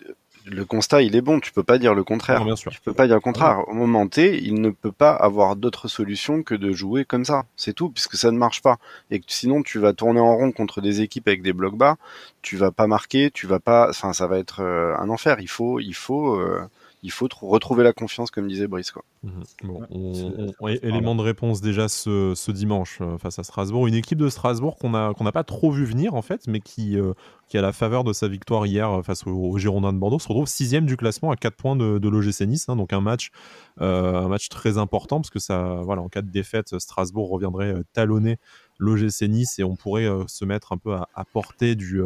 [0.44, 1.40] le constat, il est bon.
[1.40, 2.44] Tu peux pas dire le contraire.
[2.44, 2.72] bien sûr.
[2.72, 3.66] Tu peux pas dire le contraire.
[3.68, 7.44] Au moment T, il ne peut pas avoir d'autre solution que de jouer comme ça.
[7.57, 8.79] C'est tout, puisque ça ne marche pas.
[9.11, 11.96] Et que sinon, tu vas tourner en rond contre des équipes avec des blocs bas.
[12.42, 13.31] Tu vas pas marquer.
[13.31, 13.88] Tu vas pas.
[13.90, 15.37] Enfin, ça va être euh, un enfer.
[15.40, 16.35] Il faut, il faut.
[16.35, 16.61] Euh,
[17.04, 18.92] il faut retrouver la confiance, comme disait Brice.
[18.92, 19.04] Quoi.
[19.24, 19.42] Mhm.
[19.64, 23.88] Bon, on, élément de réponse déjà ce, dimanche euh, face à Strasbourg.
[23.88, 26.96] Une équipe de Strasbourg qu'on n'a qu'on pas trop vu venir, en fait, mais qui,
[26.96, 27.12] euh,
[27.48, 30.28] qui, à la faveur de sa victoire hier euh, face aux, Girondins de Bordeaux, se
[30.28, 32.68] retrouve sixième du classement à 4 points de, de l'OGC Nice.
[32.68, 32.76] Hein.
[32.76, 33.30] donc un match,
[33.78, 38.38] un match très important, parce que ça, voilà, en cas de défaite, Strasbourg reviendrait talonner
[38.78, 42.00] l'OGC Nice et on pourrait se mettre un peu à, à portée du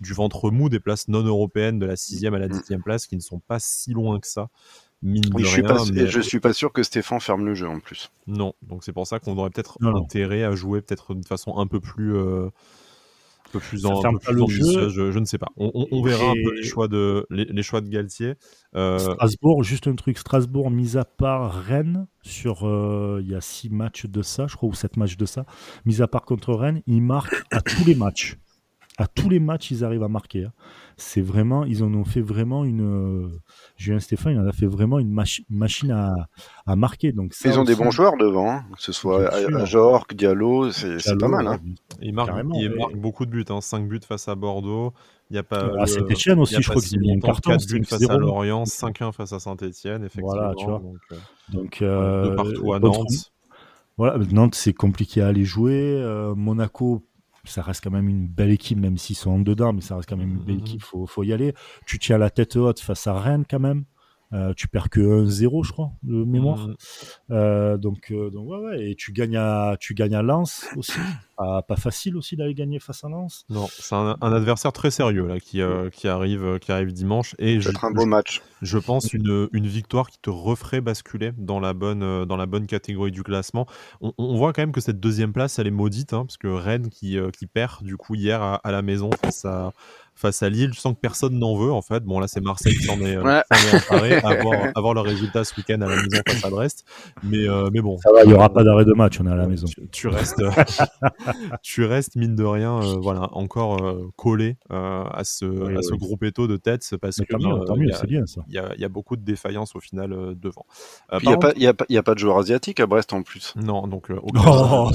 [0.00, 2.52] du ventre mou des places non européennes de la sixième à la mm.
[2.52, 4.48] dixième place qui ne sont pas si loin que ça.
[5.00, 7.68] Mine de je, rien, suis pas, je suis pas sûr que Stéphane ferme le jeu
[7.68, 8.10] en plus.
[8.26, 11.68] Non, donc c'est pour ça qu'on aurait peut-être intérêt à jouer peut-être de façon un
[11.68, 13.94] peu plus, euh, un peu plus, en,
[14.48, 14.88] jeu.
[14.88, 15.50] Je, ne sais pas.
[15.56, 18.34] On, verra un peu les choix de, les, choix de Galtier.
[18.74, 20.18] Euh, Strasbourg, juste un truc.
[20.18, 24.56] Strasbourg, mis à part Rennes, sur euh, il y a six matchs de ça, je
[24.56, 25.46] crois, ou sept matchs de ça,
[25.84, 28.36] mis à part contre Rennes, il marque à tous les matchs
[28.98, 30.44] à tous les matchs, ils arrivent à marquer.
[30.44, 30.52] Hein.
[30.96, 32.82] C'est vraiment, ils en ont fait vraiment une.
[32.82, 33.28] Euh,
[33.76, 35.12] Julien Stéphane, il en a fait vraiment une
[35.48, 37.12] machine à, marquer.
[37.12, 38.64] Donc ils ont des bons joueurs devant, hein.
[38.76, 41.46] que ce soit Ajorc, Diallo, c'est pas mal.
[41.46, 41.60] Hein.
[42.02, 42.32] Il marque,
[42.96, 44.92] beaucoup de buts, 5 buts face à Bordeaux.
[45.30, 45.70] Il y a pas.
[45.78, 47.52] Ah, Saint-Etienne aussi, je crois qu'ils ont mis un carton.
[47.52, 50.34] 4 buts face à Lorient, 5-1 face à Saint-Etienne, effectivement.
[50.34, 50.82] Voilà, tu vois.
[51.52, 53.32] Donc, euh, partout à Nantes.
[53.96, 56.00] Voilà, Nantes, c'est compliqué à aller jouer.
[56.00, 57.02] Euh, Monaco,
[57.50, 60.08] ça reste quand même une belle équipe, même s'ils sont en dedans, mais ça reste
[60.08, 60.60] quand même une belle mhm.
[60.62, 61.54] équipe, faut, faut y aller.
[61.86, 63.84] Tu tiens la tête haute face à Rennes quand même.
[64.34, 66.68] Euh, tu perds que 1-0, je crois, de mémoire.
[66.68, 66.76] Mhm.
[67.30, 70.92] Euh, donc, euh, donc ouais, ouais, et tu gagnes à, tu gagnes à Lens aussi.
[71.38, 73.44] Pas, pas facile aussi d'aller gagner face à Lens.
[73.48, 75.60] Non, c'est un, adversaire très sérieux là qui,
[75.92, 77.36] qui arrive, qui arrive dimanche.
[77.38, 78.42] Et je, un beau match.
[78.60, 82.66] Je pense une, une victoire qui te referait basculer dans la bonne, dans la bonne
[82.66, 83.68] catégorie du classement.
[84.00, 86.48] On, on voit quand même que cette deuxième place, elle est maudite, hein, parce que
[86.48, 89.72] Rennes qui, qui perd du coup hier à, à la maison face à
[90.18, 90.72] face à Lille.
[90.74, 92.02] Je sens que personne n'en veut en fait.
[92.04, 93.40] Bon là c'est Marseille qui s'en est, euh,
[93.72, 94.14] emparé,
[94.74, 96.84] avoir, le résultat ce week-end à la maison face à Brest.
[97.22, 97.98] Mais, euh, mais bon.
[97.98, 99.66] Ça va, il n'y aura pas d'arrêt de match, on est à la maison.
[99.92, 100.42] Tu, restes,
[101.62, 103.80] tu restes mine de rien, euh, voilà, encore
[104.16, 107.24] collé à ce, à ce groupe étau de tête parce que
[108.48, 110.66] Il y, a beaucoup de défaillances au final devant.
[111.22, 113.22] Il n'y a, pas, y a, y a pas de joueurs asiatiques à Brest en
[113.22, 113.54] plus.
[113.56, 114.90] Non, donc aucun, oh,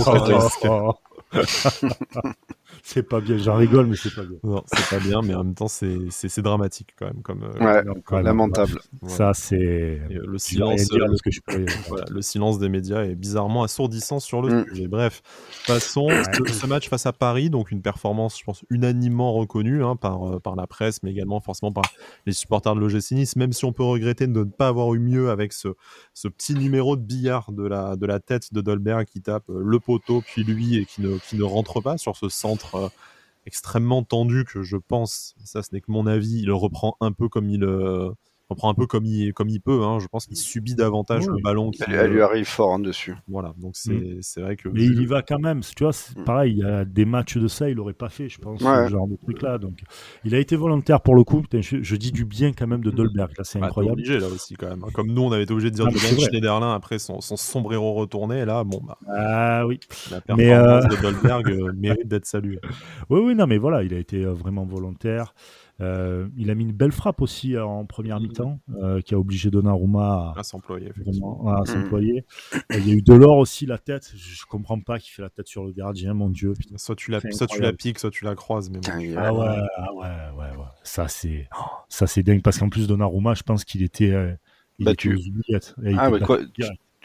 [2.86, 3.38] c'est pas bien.
[3.38, 4.38] J'en rigole, mais c'est pas bien.
[4.43, 7.22] Non, c'est pas bien, mais en même temps, c'est dramatique quand même.
[7.22, 8.78] Comme, euh, ouais, lamentable.
[9.08, 10.02] Ça, c'est.
[10.10, 11.39] Le silence, euh, que je
[11.88, 14.65] voilà, le silence des médias est bizarrement assourdissant sur le mm.
[14.67, 14.88] sujet.
[14.88, 15.22] Bref,
[15.65, 16.10] passons.
[16.10, 20.39] Ce, match face à Paris, donc une performance, je pense, unanimement reconnue hein, par, euh,
[20.39, 21.86] par la presse, mais également forcément par
[22.26, 25.00] les supporters de l'OGC Nice, même si on peut regretter de ne pas avoir eu
[25.00, 25.69] mieux avec ce,
[26.13, 29.80] ce petit numéro de billard de la, de la tête de Dolberg qui tape le
[29.80, 32.90] poteau, puis lui, et qui ne, qui ne rentre pas sur ce centre euh,
[33.46, 37.30] extrêmement tendu que je pense, ça ce n'est que mon avis, il reprend un peu
[37.30, 37.64] comme il,
[38.54, 39.84] euh, reprend un peu comme il, comme il peut.
[39.84, 40.00] Hein.
[40.00, 41.72] Je pense qu'il subit davantage le ballon.
[41.72, 43.16] Qui, elle, lui arrive fort en dessus.
[43.28, 44.42] Voilà, donc c'est mm.
[44.42, 44.70] vrai que.
[44.70, 45.62] Mais il y va quand même.
[45.76, 46.24] Tu vois, mm.
[46.24, 48.89] pareil, il y a des matchs de ça, il aurait pas fait, je pense, ce
[48.89, 49.58] genre de truc-là.
[49.58, 49.80] Donc,
[50.24, 51.44] il a été volontaire pour le coup.
[51.52, 53.32] je, dis du bien quand même de Dolberg.
[53.38, 53.94] Là, c'est bah, incroyable.
[53.94, 54.84] obligé là aussi quand même.
[54.84, 54.92] Hein.
[54.94, 57.22] Comme nous, on avait été obligé de dire ah, du bien de Schneiderlin après son,
[57.22, 58.39] son, sombrero retourné.
[58.39, 58.98] Et là, bon bah.
[59.08, 59.80] Ah oui.
[60.12, 62.60] La performance de Dolberg euh, mérite d'être saluée.
[63.10, 65.34] Oui, oui, non, mais voilà, il a été euh, vraiment volontaire.
[65.84, 68.28] Euh, il a mis une belle frappe aussi euh, en première mhm.
[68.28, 70.91] mi-temps, euh, qui a obligé Donnarumma à, à s'employer.
[71.46, 72.26] À s'employer.
[72.72, 74.12] il y a eu Delors aussi, la tête.
[74.15, 76.54] Je comprends pas qu'il fait la tête sur le gardien, mon Dieu.
[76.78, 78.69] Soit tu la, soit tu la piques, soit tu la croises.
[78.69, 78.80] Mais
[79.17, 80.65] ah, ouais, ah ouais, ouais, ouais.
[80.84, 81.50] Ça, c'est,
[81.89, 84.13] ça, c'est dingue parce qu'en plus, Donnarumma, je pense qu'il était,
[84.80, 85.19] il battu.
[85.50, 86.39] Était ah, ouais, quoi,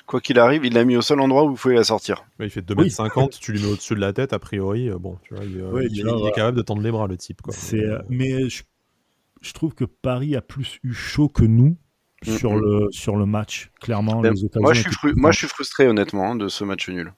[0.08, 2.24] quoi qu'il arrive, il l'a mis au seul endroit où vous pouvez la sortir.
[2.40, 5.34] il fait 2m50, tu lui mets au-dessus de la tête, a priori, euh, bon, tu
[5.34, 7.42] vois, il, euh, est capable de tendre les bras, le type.
[7.42, 7.54] Quoi.
[7.74, 11.76] Euh, mais je, trouve que Paris a plus eu chaud que nous
[12.24, 14.20] sur, le, sur le match, clairement.
[14.20, 17.12] Ben, moi, je suis moi, je suis frustré, honnêtement, de ce match nul.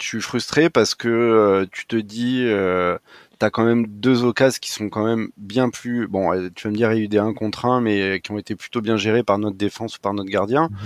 [0.00, 2.46] Je suis frustré parce que tu te dis,
[3.40, 6.06] t'as quand même deux occasions qui sont quand même bien plus.
[6.06, 8.30] Bon, tu vas me dire, il y a eu des 1 contre 1, mais qui
[8.30, 10.68] ont été plutôt bien gérés par notre défense ou par notre gardien.
[10.70, 10.78] Mhm.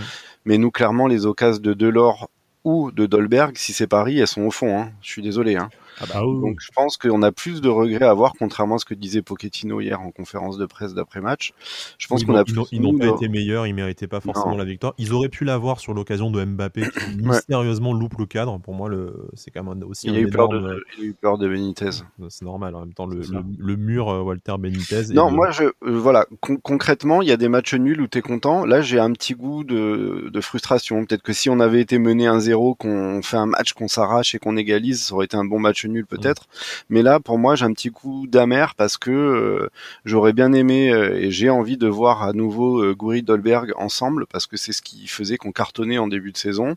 [0.45, 2.31] Mais nous, clairement, les occasions de Delors
[2.63, 4.79] ou de Dolberg, si c'est Paris, elles sont au fond.
[4.79, 4.93] Hein.
[5.03, 5.57] Je suis désolé.
[5.57, 5.69] Hein.
[6.01, 8.85] Ah bah Donc je pense qu'on a plus de regrets à avoir, contrairement à ce
[8.85, 11.53] que disait Pochettino hier en conférence de presse d'après-match.
[11.99, 14.65] Je pense qu'on a plus Ils n'ont pas été meilleurs, ils méritaient pas forcément la
[14.65, 14.95] victoire.
[14.99, 18.59] Ils auraient pu l'avoir sur l'occasion de Mbappé qui mystérieusement loupe le cadre.
[18.59, 19.29] Pour moi, le...
[19.35, 21.49] c'est quand même aussi il un a eu peur de, Il a eu peur de
[21.49, 21.91] Benitez.
[22.29, 22.75] C'est normal.
[22.75, 23.21] En même temps, le,
[23.59, 25.13] le, mur euh, Walter Benitez.
[25.13, 28.23] Non, moi, je, euh, voilà, concrètement, il y a des matchs nuls où tu es
[28.23, 28.65] content.
[28.65, 31.05] Là, j'ai un petit goût de, de frustration.
[31.05, 34.39] Peut-être que si on avait été mené 1-0, qu'on fait un match, qu'on s'arrache et
[34.39, 36.47] qu'on égalise, ça aurait été un bon match nul peut-être.
[36.89, 39.71] Mais là, pour moi, j'ai un petit coup d'amer parce que euh,
[40.05, 44.27] j'aurais bien aimé euh, et j'ai envie de voir à nouveau euh, Goury Dolberg ensemble
[44.27, 46.77] parce que c'est ce qui faisait qu'on cartonnait en début de saison.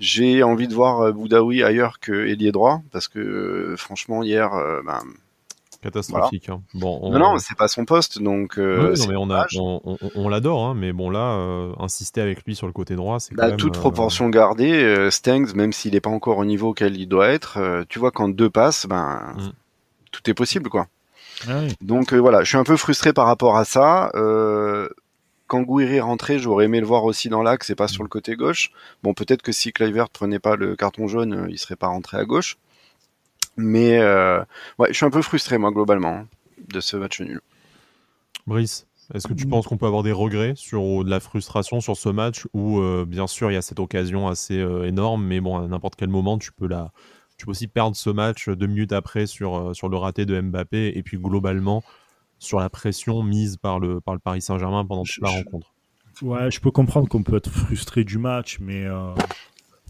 [0.00, 4.50] J'ai envie de voir Boudaoui ailleurs que ailier droit parce que franchement hier,
[4.84, 5.00] ben,
[5.82, 6.48] catastrophique.
[6.48, 6.62] Hein.
[6.74, 8.58] Bon, Non, non, c'est pas son poste, donc.
[8.58, 9.46] Euh, mais on, a,
[10.14, 13.34] on, l'adore, hein, mais bon là, euh, insister avec lui sur le côté droit, c'est.
[13.34, 17.06] Bah, toute euh, proportion gardée, Stengs, même s'il n'est pas encore au niveau auquel il
[17.06, 19.52] doit être, tu vois quand deux passent, ben mm.
[20.10, 20.88] tout est possible, quoi.
[21.48, 24.10] Ah donc voilà, je suis un peu frustré par rapport à ça.
[25.46, 28.08] quand Gouiri est rentré, j'aurais aimé le voir aussi dans l'axe et pas sur le
[28.08, 28.72] côté gauche.
[29.02, 32.24] Bon, peut-être que si Kluivert prenait pas le carton jaune, il serait pas rentré à
[32.24, 32.58] gauche.
[33.58, 34.40] Mais euh,
[34.78, 36.24] ouais, je suis un peu frustré, moi, globalement,
[36.72, 37.40] de ce match nul.
[38.46, 39.50] Brice, est-ce que tu mm.
[39.50, 43.04] penses qu'on peut avoir des regrets sur de la frustration sur ce match où, euh,
[43.04, 46.08] bien sûr, il y a cette occasion assez euh, énorme, mais bon, à n'importe quel
[46.08, 46.92] moment, tu peux, la...
[47.36, 50.92] tu peux aussi perdre ce match deux minutes après sur, sur le raté de Mbappé
[50.96, 51.82] et puis globalement
[52.38, 55.74] sur la pression mise par le, par le Paris Saint-Germain pendant toute la rencontre.
[56.22, 58.86] Ouais, je peux comprendre qu'on peut être frustré du match, mais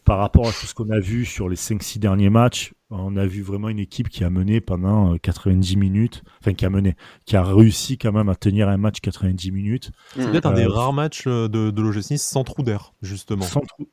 [0.07, 3.27] par rapport à tout ce qu'on a vu sur les 5-6 derniers matchs, on a
[3.27, 6.97] vu vraiment une équipe qui a mené pendant 90 euh, minutes, enfin qui a mené,
[7.27, 9.91] qui a réussi quand même à tenir un match 90 minutes.
[10.17, 13.45] C'est peut-être un des euh, rares matchs euh, de, de l'OGC sans trou d'air, justement.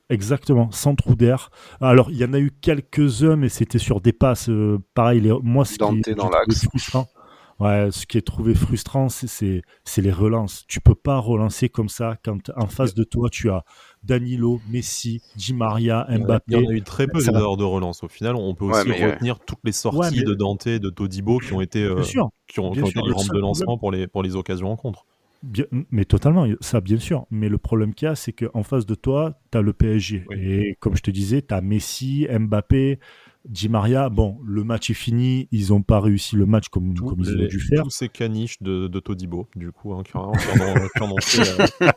[0.10, 1.50] exactement, sans trou d'air.
[1.82, 4.50] Alors, il y en a eu quelques-uns, mais c'était sur des passes.
[4.94, 7.08] pareil, les, moi, ce qui est frustrant,
[7.60, 9.62] Ouais, ce qui est trouvé frustrant, c'est
[9.98, 10.66] les relances.
[10.68, 13.64] Tu peux pas relancer comme ça quand en face de toi, tu as
[14.06, 16.44] Danilo, Messi, Di Maria, Mbappé.
[16.48, 18.04] Il y en a eu très peu d'erreurs de relance.
[18.04, 21.62] Au final, on peut aussi retenir toutes les sorties de Dante, de Todibo qui ont
[21.62, 22.02] été, euh,
[22.48, 25.06] qui ont, été des rampes de lancement pour les, pour les occasions en contre.
[25.92, 27.26] mais totalement, ça bien sûr.
[27.32, 30.26] Mais le problème qu'il y a, c'est qu'en face de toi, tu as le PSG.
[30.38, 33.00] Et comme je te disais, tu as Messi, Mbappé,
[33.48, 37.20] Di Maria, bon, le match est fini, ils n'ont pas réussi le match comme, comme
[37.20, 37.84] ils auraient dû faire.
[37.84, 40.62] Tous ces caniches de, de Todibo, du coup, hein, qui, ont, fait,
[41.84, 41.90] euh,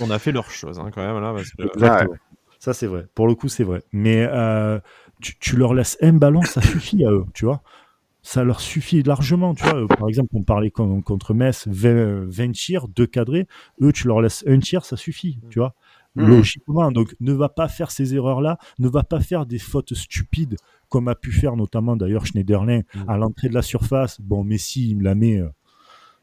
[0.00, 1.34] on a fait leur chose hein, quand même là.
[1.38, 2.16] Exactement.
[2.58, 3.06] Ça c'est vrai.
[3.14, 3.84] Pour le coup, c'est vrai.
[3.92, 4.80] Mais euh,
[5.20, 7.62] tu, leur laisses un ballon, ça suffit à eux, tu vois.
[8.22, 9.86] Ça leur suffit largement, tu vois.
[9.86, 13.46] Par exemple, on parlait contre Metz, 20, 20 tirs, 2 cadrés.
[13.80, 15.74] Eux, tu leur laisses un tir, ça suffit, tu vois
[16.16, 16.90] logiquement.
[16.90, 20.56] Donc ne va pas faire ces erreurs-là, ne va pas faire des fautes stupides
[20.88, 23.08] comme a pu faire notamment d'ailleurs Schneiderlin mm.
[23.08, 24.20] à l'entrée de la surface.
[24.20, 25.38] Bon, Messi, il me la met.
[25.38, 25.48] Euh,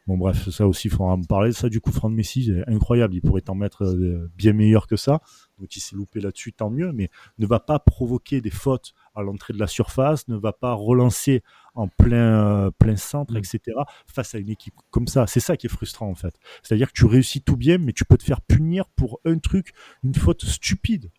[0.08, 1.52] bon, bref, ça aussi, il faudra en parler.
[1.52, 3.16] Ça, du coup, Franck Messi, c'est incroyable.
[3.16, 5.22] Il pourrait en mettre euh, bien meilleur que ça.
[5.60, 6.92] Donc, il s'est loupé là-dessus, tant mieux.
[6.92, 10.74] Mais ne va pas provoquer des fautes à l'entrée de la surface, ne va pas
[10.74, 13.38] relancer en plein, euh, plein centre, mm.
[13.38, 13.60] etc.
[14.08, 15.28] face à une équipe comme ça.
[15.28, 16.36] C'est ça qui est frustrant, en fait.
[16.64, 19.74] C'est-à-dire que tu réussis tout bien, mais tu peux te faire punir pour un truc,
[20.04, 21.12] une faute stupide.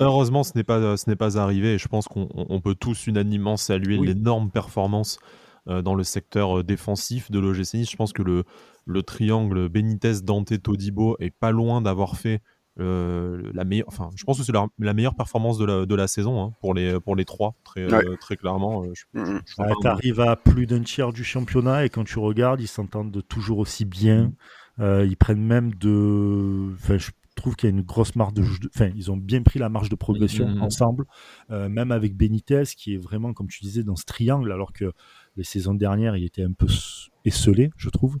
[0.00, 1.78] heureusement, ce n'est pas, ce n'est pas arrivé.
[1.78, 5.18] je pense qu'on peut tous unanimement saluer l'énorme performance
[5.68, 8.44] euh, dans le secteur euh, défensif de l'OGC Je pense que le,
[8.86, 12.40] le triangle Benitez, Dante, Todibo est pas loin d'avoir fait
[12.80, 16.06] euh, la meilleure, enfin, je pense que c'est la, meilleure performance de la, de la
[16.06, 18.84] saison hein, pour, les, pour les trois, très, euh, très clairement.
[18.84, 19.42] Euh, mm, mm.
[19.80, 23.58] tu arrives à plus d'un tiers du championnat et quand tu regardes, ils s'entendent toujours
[23.58, 24.32] aussi bien.
[24.78, 25.04] Mm.
[25.04, 26.72] ils prennent même de.
[26.74, 28.44] Enfin, je trouve qu'il y a une grosse marge de.
[28.72, 31.04] Enfin, ils ont bien pris la marge de progression ensemble,
[31.48, 34.92] même avec Benitez qui est vraiment, comme tu disais, dans ce triangle, alors que
[35.36, 36.68] les saisons dernières, il était un peu
[37.24, 38.18] esselé, je trouve.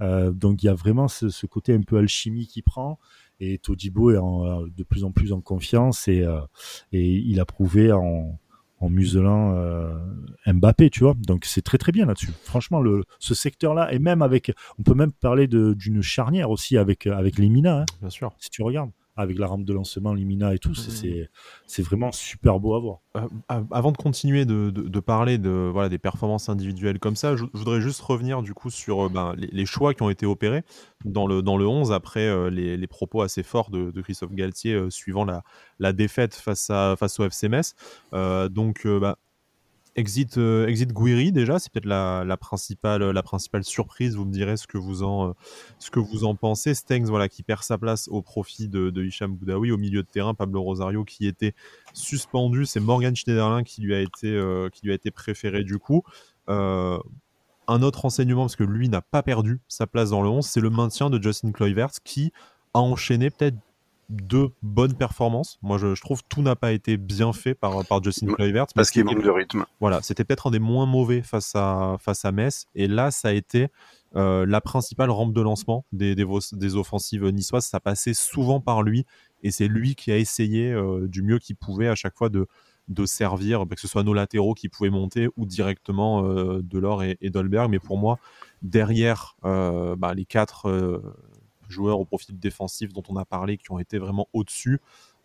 [0.00, 2.98] donc il y a vraiment ce, ce, côté un peu alchimie qui prend.
[3.40, 6.40] Et Todibo est euh, de plus en plus en confiance et, euh,
[6.92, 8.38] et il a prouvé en,
[8.80, 9.94] en muselant euh,
[10.46, 11.14] Mbappé, tu vois.
[11.26, 12.32] Donc c'est très très bien là-dessus.
[12.42, 17.06] Franchement, le, ce secteur-là, et même avec, on peut même parler d'une charnière aussi avec,
[17.06, 18.32] avec les Mina, hein, bien sûr.
[18.38, 20.70] Si tu regardes avec la rampe de lancement, Limina et tout.
[20.70, 21.26] Mmh.
[21.66, 23.00] C'est vraiment super beau à voir.
[23.16, 23.26] Euh,
[23.70, 27.80] avant de continuer de, de, parler de, voilà, des performances individuelles comme ça, je, voudrais
[27.80, 30.62] juste revenir du coup sur euh, ben, les, choix qui ont été opérés
[31.04, 34.32] dans le, dans le 11 après euh, les, les, propos assez forts de, de Christophe
[34.34, 35.42] Galtier suivant la,
[35.80, 37.74] la, défaite face, à, face au FC Metz.
[38.12, 39.18] donc, bah,
[39.96, 44.16] Exit, euh, exit Guiri déjà, c'est peut-être la, principale, la principale surprise.
[44.16, 45.34] Vous me direz ce que vous en,
[45.78, 46.74] ce que vous en pensez.
[46.74, 50.08] Stengs, voilà, qui perd sa place au profit de, de Hicham Boudaoui au milieu de
[50.08, 50.34] terrain.
[50.34, 51.54] Pablo Rosario qui était
[51.92, 52.64] suspendu.
[52.64, 54.40] C'est Morgan Schneiderlin qui lui a été,
[54.72, 56.02] qui lui a été préféré du coup.
[56.46, 60.60] un autre renseignement, parce que lui n'a pas perdu sa place dans le 11, c'est
[60.60, 62.32] le maintien de Justin Kluivert qui
[62.72, 63.56] a enchaîné peut-être
[64.08, 65.58] deux bonnes performances.
[65.62, 68.66] Moi, je, trouve tout n'a pas été bien fait par, par Justin Kluivert.
[68.74, 69.66] Parce qu'il manque de rythme.
[69.80, 72.66] Voilà, c'était peut-être un des moins mauvais face à, face à Metz.
[72.74, 73.68] Et là, ça a été
[74.16, 77.66] euh, la principale rampe de lancement des, des, offensives niçoises.
[77.66, 79.04] Ça passait souvent par lui.
[79.42, 82.46] Et c'est lui qui a essayé euh, du mieux qu'il pouvait à chaque fois de,
[82.88, 87.02] de servir, bah, que ce soit nos latéraux qui pouvaient monter ou directement euh, Delors
[87.02, 87.70] et, et, Dolberg.
[87.70, 88.18] Mais pour moi,
[88.62, 91.02] derrière bah, les quatre
[91.68, 94.80] joueurs au profil défensif dont on a parlé qui ont été vraiment au-dessus.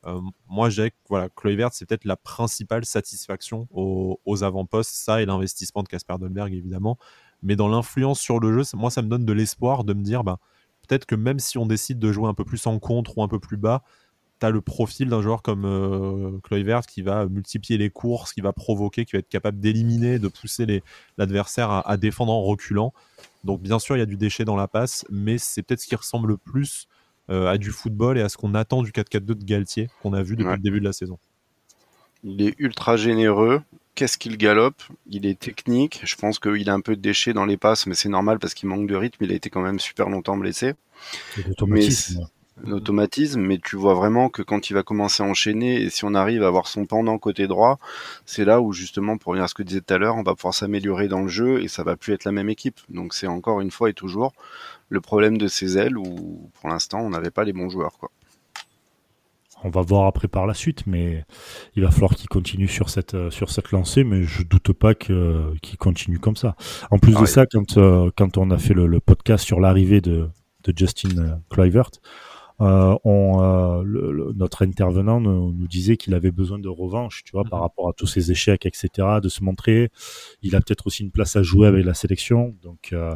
[0.06, 5.84] Euh, moi, j'ai voilà, Kluivert, c'est peut-être la principale satisfaction aux, avant-postes, ça et l'investissement
[5.84, 6.98] de Casper Dolberg évidemment.
[7.42, 10.24] Mais dans l'influence sur le jeu, moi, ça me donne de l'espoir de me dire,
[10.24, 10.40] bah,
[10.88, 13.28] peut-être que même si on décide de jouer un peu plus en contre ou un
[13.28, 13.84] peu plus bas,
[14.40, 18.42] tu as le profil d'un joueur comme euh, Kluivert qui va multiplier les courses, qui
[18.42, 20.84] va provoquer, qui va être capable d'éliminer, de pousser
[21.18, 22.94] l'adversaire à, défendre en reculant.
[23.44, 25.88] Donc bien sûr, il y a du déchet dans la passe, mais c'est peut-être ce
[25.88, 26.88] qui ressemble le plus
[27.30, 30.24] euh, à du football et à ce qu'on attend du 4-4-2 de Galtier qu'on a
[30.24, 31.18] vu depuis le début de la saison.
[32.24, 33.62] Il est ultra généreux.
[33.96, 34.82] Qu'est-ce qu'il galope?
[35.10, 36.02] Il est technique.
[36.04, 38.54] Je pense qu'il a un peu de déchets dans les passes, mais c'est normal parce
[38.54, 39.24] qu'il manque de rythme.
[39.24, 40.74] Il a été quand même super longtemps blessé.
[41.68, 41.90] Mais
[42.68, 46.14] automatisme, mais tu vois vraiment que quand il va commencer à enchaîner, et si on
[46.14, 47.80] arrive à avoir son pendant côté droit,
[48.26, 50.24] c'est là où justement, pour revenir à ce que tu disais tout à l'heure, on
[50.24, 52.80] va pouvoir s'améliorer dans le jeu et ça va plus être la même équipe.
[52.90, 54.34] Donc c'est encore une fois et toujours
[54.90, 57.98] le problème de ces ailes où pour l'instant on n'avait pas les bons joueurs.
[57.98, 58.12] Quoi.
[59.64, 61.24] On va voir après par la suite, mais
[61.76, 64.94] il va falloir qu'il continue sur cette, euh, sur cette lancée, mais je doute pas
[64.94, 66.56] qu'il continue comme ça.
[66.92, 70.30] En plus de ça, quand, euh, quand on a fait le, podcast sur l'arrivée de,
[70.66, 71.92] de Justin euh, Kluivert,
[72.62, 77.60] euh, on, euh, notre intervenant nous, disait qu'il avait besoin de revanche, tu vois, par
[77.60, 77.64] mhm.
[77.64, 78.90] rapport à tous ses échecs, etc.,
[79.22, 79.90] de se montrer.
[80.42, 83.16] Il a peut-être aussi une place à jouer avec la sélection, donc euh,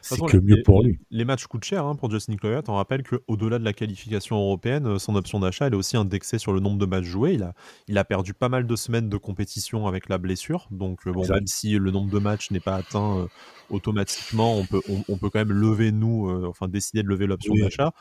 [0.00, 0.98] c'est que mieux pour lui.
[1.10, 2.62] Les matchs coûtent cher hein, pour Justin Kluivert.
[2.66, 6.52] On rappelle qu'au-delà de la qualification européenne, son option d'achat elle est aussi indexée sur
[6.52, 7.34] le nombre de matchs joués.
[7.34, 7.54] Il a,
[7.86, 11.46] il a perdu pas mal de semaines de compétition avec la blessure, donc bon, même
[11.46, 13.28] si le nombre de matchs n'est pas atteint
[13.70, 17.92] automatiquement, on peut, on, peut quand même lever nous, enfin décider de lever l'option d'achat.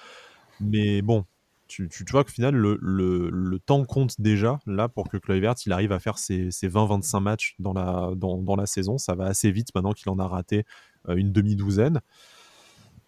[0.62, 1.26] Mais bon,
[1.72, 5.91] tu, tu, vois qu'au final, le, temps compte déjà là pour que Kluivert il arrive
[5.93, 8.97] à faire ses, ses 20-25 matchs dans la, dans, la saison.
[8.97, 10.66] Ça va assez vite maintenant qu'il en a raté
[11.07, 12.01] euh, une demi-douzaine.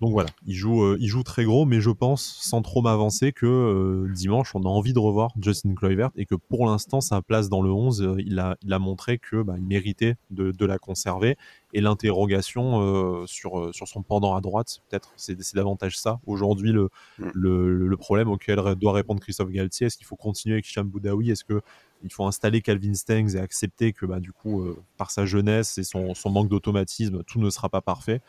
[0.03, 3.31] Donc voilà, il joue, euh, il joue très gros, mais je pense, sans trop m'avancer,
[3.31, 7.21] que euh, dimanche, on a envie de revoir Justin Kluivert et que pour l'instant, sa
[7.21, 10.51] place dans le 11, euh, il, a, il a montré que bah, il méritait de,
[10.51, 11.37] de, la conserver.
[11.71, 16.19] Et l'interrogation sur, sur son pendant à droite, peut-être, c'est davantage ça.
[16.27, 17.29] Aujourd'hui, le, mm.
[17.33, 21.31] le, le, problème auquel doit répondre Christophe Galtier, est-ce qu'il faut continuer avec Hicham Boudaoui?
[21.31, 21.61] Est-ce que
[22.03, 25.83] il faut installer Calvin Stengs et accepter que bah, du coup, par sa jeunesse et
[25.83, 28.21] son, son manque d'automatisme, tout ne sera pas parfait?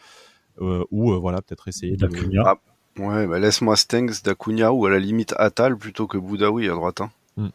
[0.60, 2.08] Ou euh, voilà, peut-être essayer de.
[2.44, 2.56] Ah,
[2.98, 7.00] ouais, bah laisse-moi Stengs, d'Acuna ou à la limite Atal plutôt que Boudaoui à droite.
[7.00, 7.10] Hein.
[7.36, 7.48] Hmm.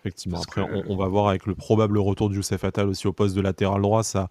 [0.00, 0.40] Effectivement.
[0.40, 3.40] Après, on, va voir avec le probable retour de Youssef Atal aussi au poste de
[3.40, 4.02] latéral droit.
[4.02, 4.28] Ça,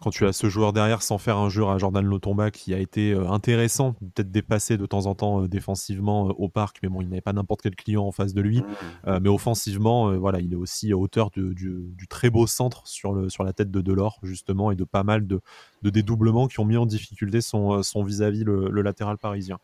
[0.00, 2.78] quand tu as ce joueur derrière sans faire un jeu à Jordan Lotomba qui a
[2.78, 6.88] été euh, intéressant, peut-être dépassé de temps en temps euh, défensivement euh, au parc, mais
[6.88, 8.62] bon, il n'avait pas n'importe quel client en face de lui.
[9.06, 13.44] Mais offensivement, voilà, il est aussi à hauteur du, très beau centre sur, le, sur
[13.44, 15.40] la tête de Delors, justement, et de pas mal de,
[15.82, 19.58] dédoublements qui ont mis en difficulté son, son vis-à-vis le, latéral parisien.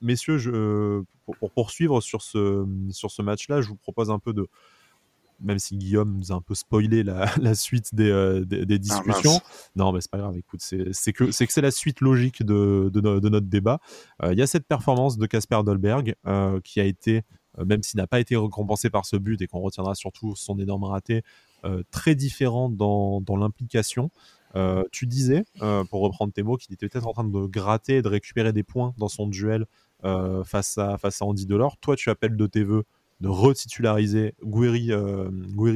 [0.00, 4.32] messieurs, je, pour, pour, poursuivre sur ce, sur ce match-là, je vous propose un peu
[4.32, 4.48] de
[5.40, 9.40] même si Guillaume nous a un peu spoilé la, suite des, euh, ah, discussions.
[9.76, 13.80] non, mais c'est pas grave, écoute, c'est que c'est la suite logique de, notre débat.
[14.22, 17.22] Euh, il y a cette performance de Casper Dolberg euh, qui a été,
[17.64, 20.84] même s'il n'a pas été récompensé par ce but et qu'on retiendra surtout son énorme
[20.84, 21.22] raté,
[21.90, 24.10] très différent dans, l'implication.
[24.92, 25.44] tu disais,
[25.90, 28.62] pour reprendre tes mots, qu'il était peut-être en train de gratter et de récupérer des
[28.62, 29.66] points dans son duel
[30.44, 31.76] face, à, face à Andy Delors.
[31.78, 32.84] Toi, tu appelles de tes voeux
[33.20, 35.30] de retitulariser Guiri, euh,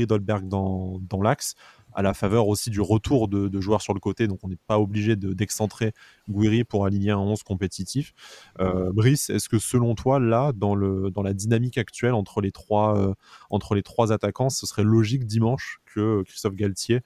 [0.06, 1.54] Dolberg dans, dans l'axe,
[1.94, 4.80] à la faveur aussi du retour de, joueurs sur le côté, donc on n'est pas
[4.80, 5.92] obligé d'excentrer
[6.28, 8.12] Guiri pour aligner un 11 compétitif.
[8.60, 12.50] Euh, Brice, est-ce que selon toi, là, dans, le, dans la dynamique actuelle entre les,
[12.50, 13.14] trois, euh,
[13.48, 17.00] entre les trois attaquants, ce serait logique dimanche que Christophe Galtier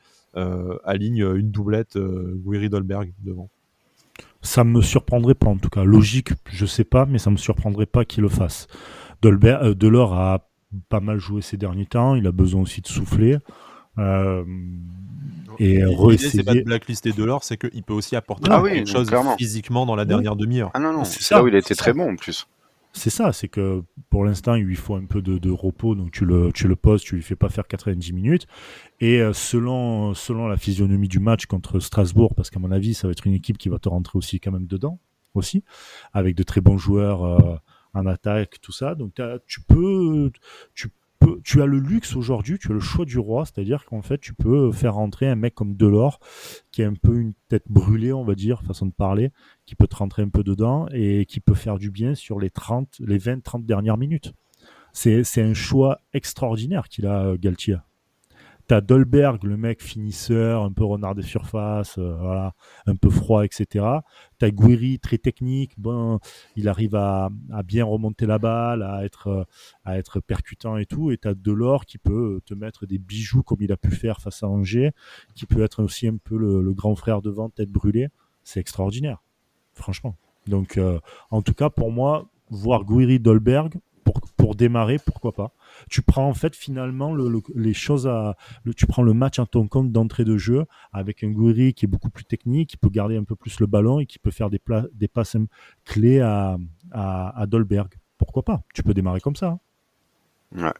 [0.84, 3.50] aligne une doublette Guiri Dolberg devant?
[4.40, 5.82] Ça me surprendrait pas en tout cas.
[5.82, 8.68] Logique, je sais pas, mais ça me surprendrait pas qu'il le fasse.
[9.22, 10.48] Dolbert, euh, Delors a
[10.88, 12.14] pas mal joué ces derniers temps.
[12.14, 13.38] Il a besoin aussi de souffler.
[13.98, 14.02] et
[15.58, 19.86] L'idée, c'est pas de blacklister Delors, c'est qu'il peut aussi apporter ah quelque chose physiquement
[19.86, 20.70] dans la dernière demi-heure.
[20.74, 22.46] Ah non, non, c'est là où il a été très bon en plus.
[22.92, 26.24] C'est ça, c'est que pour l'instant, il lui faut un peu de, repos, donc tu
[26.24, 28.46] le, tu le poses, tu lui fais pas faire 90 minutes.
[29.00, 33.06] Et euh, selon, selon la physionomie du match contre Strasbourg, parce qu'à mon avis, ça
[33.06, 34.98] va être une équipe qui va te rentrer aussi quand même dedans,
[35.34, 35.62] aussi,
[36.12, 37.56] avec de très bons joueurs euh,
[37.94, 38.94] en attaque, tout ça.
[38.94, 40.30] Donc tu peux,
[40.74, 40.90] tu
[41.44, 44.34] tu as le luxe aujourd'hui, tu as le choix du roi, c'est-à-dire qu'en fait, tu
[44.34, 46.20] peux faire rentrer un mec comme Delors,
[46.70, 49.30] qui a un peu une tête brûlée, on va dire, façon de parler,
[49.66, 52.50] qui peut te rentrer un peu dedans et qui peut faire du bien sur les
[52.50, 54.32] 30, les 20, 30 dernières minutes.
[54.92, 57.76] C'est un choix extraordinaire qu'il a, Galtier.
[58.68, 62.52] T'as Dolberg, le mec finisseur, un peu renard des surfaces, euh, voilà,
[62.84, 63.82] un peu froid, etc.
[64.36, 66.18] T'as Guiri, très technique, bon,
[66.54, 67.30] il arrive à,
[67.64, 69.46] bien remonter la balle, à être,
[69.86, 71.10] à être percutant et tout.
[71.10, 74.42] Et t'as Delors qui peut te mettre des bijoux comme il a pu faire face
[74.42, 74.92] à Angers,
[75.34, 78.08] qui peut être aussi un peu le, grand frère devant, tête brûlée.
[78.44, 79.22] C'est extraordinaire,
[79.72, 80.14] franchement.
[80.46, 81.00] Donc, euh,
[81.30, 83.72] en tout cas, pour moi, voir Guiri, Dolberg,
[84.48, 85.52] pour, démarrer, pourquoi pas
[85.88, 87.14] tu prends en fait finalement
[87.54, 88.36] les choses à,
[88.76, 91.88] tu prends le match en ton compte d'entrée de jeu avec un Gouiri qui est
[91.88, 94.50] beaucoup plus technique, qui peut garder un peu plus le ballon et qui peut faire
[94.50, 94.60] des,
[94.94, 95.36] des passes
[95.84, 96.56] clés à,
[96.92, 97.88] à, Dolberg.
[98.16, 98.62] Pourquoi pas?
[98.74, 99.58] Tu peux démarrer comme ça.
[100.56, 100.64] Hein.
[100.64, 100.74] Ouais.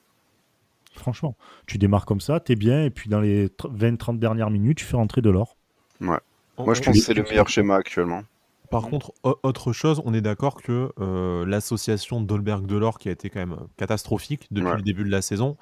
[0.95, 4.85] Franchement, tu démarres comme ça, t'es bien, et puis dans les 20-30 dernières minutes, tu
[4.85, 5.57] fais rentrer de l'or.
[6.01, 6.19] Ouais.
[6.59, 8.23] Moi, je pense que c'est le meilleur schéma actuellement.
[8.71, 13.41] Par contre, autre chose, on est d'accord que euh, l'association Dolberg-Delors, qui a été quand
[13.41, 15.57] même catastrophique depuis le début de la saison,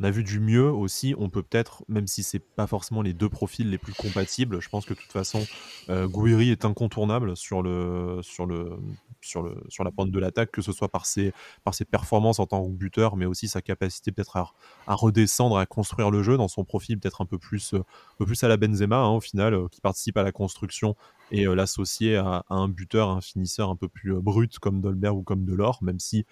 [0.00, 1.14] on a vu du mieux aussi.
[1.18, 4.68] On peut peut-être, même si c'est pas forcément les deux profils les plus compatibles, je
[4.68, 5.44] pense que de toute façon,
[5.88, 8.76] euh, Gouiri est incontournable sur le sur le
[9.20, 11.32] sur le sur la pointe de l'attaque, que ce soit par ses
[11.64, 14.52] par ses performances en tant que buteur, mais aussi sa capacité peut-être à,
[14.86, 17.84] à, redescendre, à construire le jeu dans son profil peut-être un peu plus un
[18.18, 20.96] peu plus à la Benzema hein, au final, euh, qui participe à la construction
[21.30, 25.16] et euh, l'associer à, un buteur, un finisseur un peu plus euh, brut comme Dolberg
[25.16, 26.24] ou comme Delors, même si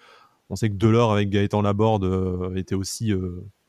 [0.49, 3.11] on sait que Delors avec Gaëtan Laborde euh, était aussi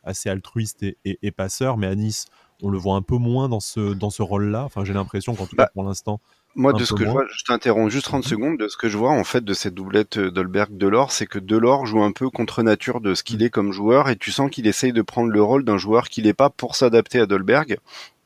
[0.04, 2.26] assez altruiste et, passeur, mais à Nice,
[2.62, 4.64] on le voit un peu moins dans ce, dans ce rôle-là.
[4.64, 6.20] Enfin, j'ai l'impression qu'en tout cas, bah, pour l'instant.
[6.58, 8.30] Moi, de ce que je vois, je t'interromps juste 30 mhm.
[8.30, 11.86] secondes, de ce que je vois, en fait, de cette doublette Dolberg-Delors, c'est que Delors
[11.86, 13.44] joue un peu contre nature de ce qu'il mhm.
[13.44, 16.24] est comme joueur, et tu sens qu'il essaye de prendre le rôle d'un joueur qu'il
[16.24, 17.78] n'est pas pour s'adapter à Dolberg.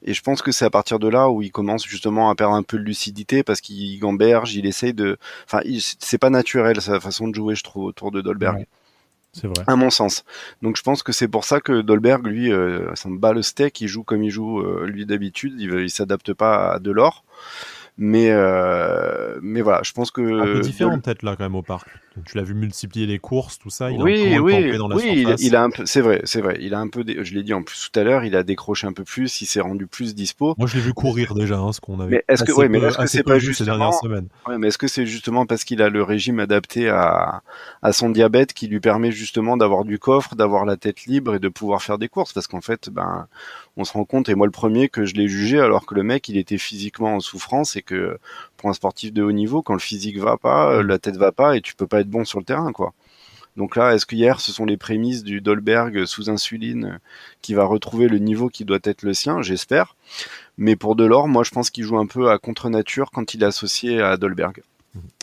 [0.05, 2.55] Et je pense que c'est à partir de là où il commence justement à perdre
[2.55, 5.19] un peu de lucidité parce qu'il gamberge, il essaye de.
[5.45, 5.61] Enfin,
[5.99, 8.67] c'est pas naturel sa façon de jouer, je trouve, autour de Dolberg.
[9.35, 9.65] C'est vrai.
[9.67, 10.25] À mon sens.
[10.61, 13.43] Donc je pense que c'est pour ça que Dolberg, lui, euh, ça me bat le
[13.43, 17.25] steak, il joue comme il joue euh, lui d'habitude, il, il s'adapte pas à Delors.
[17.99, 20.23] Mais, euh, mais voilà, je pense que.
[20.23, 21.89] Un peu différent peut-être là quand même au parc.
[22.27, 23.91] Tu l'as vu multiplier les courses, tout ça.
[23.91, 25.87] Il oui, a un oui, dans la oui, il, a un peu.
[25.87, 26.59] C'est vrai, c'est vrai.
[26.61, 27.05] Il a un peu.
[27.07, 28.25] Je l'ai dit en plus tout à l'heure.
[28.25, 29.41] Il a décroché un peu plus.
[29.41, 30.55] Il s'est rendu plus dispo.
[30.59, 32.17] Moi, je l'ai vu courir déjà, hein, ce qu'on avait.
[32.17, 33.93] Mais est-ce que, ouais, mais est-ce que c'est pas justement.
[34.47, 37.43] Ouais, mais est-ce que c'est justement parce qu'il a le régime adapté à
[37.81, 41.39] à son diabète qui lui permet justement d'avoir du coffre, d'avoir la tête libre et
[41.39, 42.33] de pouvoir faire des courses?
[42.33, 43.27] Parce qu'en fait, ben,
[43.77, 46.03] on se rend compte, et moi le premier, que je l'ai jugé alors que le
[46.03, 48.19] mec, il était physiquement en souffrance et que
[48.63, 51.33] pour un sportif de haut niveau, quand le physique va pas, euh, la tête va
[51.33, 52.95] pas et tu peux pas être bon sur le terrain, quoi.
[53.57, 57.01] Donc là, est-ce qu'hier, ce sont les prémices du Dolberg sous insuline
[57.43, 59.43] qui va retrouver le niveau qui doit être le sien?
[59.43, 59.97] J'espère.
[60.59, 63.47] Mais pour Delors, moi, je pense qu'il joue un peu à contre-nature quand il est
[63.47, 64.63] associé à Dolberg.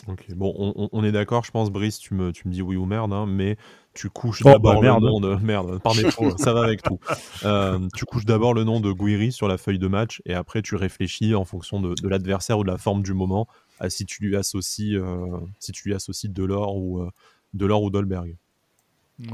[0.08, 2.86] Ok, bon, on, est d'accord, je pense, Brice, tu me, tu me dis oui ou
[2.86, 3.56] merde, hein, mais
[3.94, 5.94] tu couches oh, d'abord bah, le nom de merde par
[6.38, 6.98] ça va avec tout.
[7.44, 10.62] Euh, tu couches d'abord le nom de Guiri sur la feuille de match et après
[10.62, 13.46] tu réfléchis en fonction de, l'adversaire ou de la forme du moment
[13.78, 17.10] à si tu lui associes euh, si tu lui associes Delors ou euh,
[17.54, 18.36] Delors ou Dolberg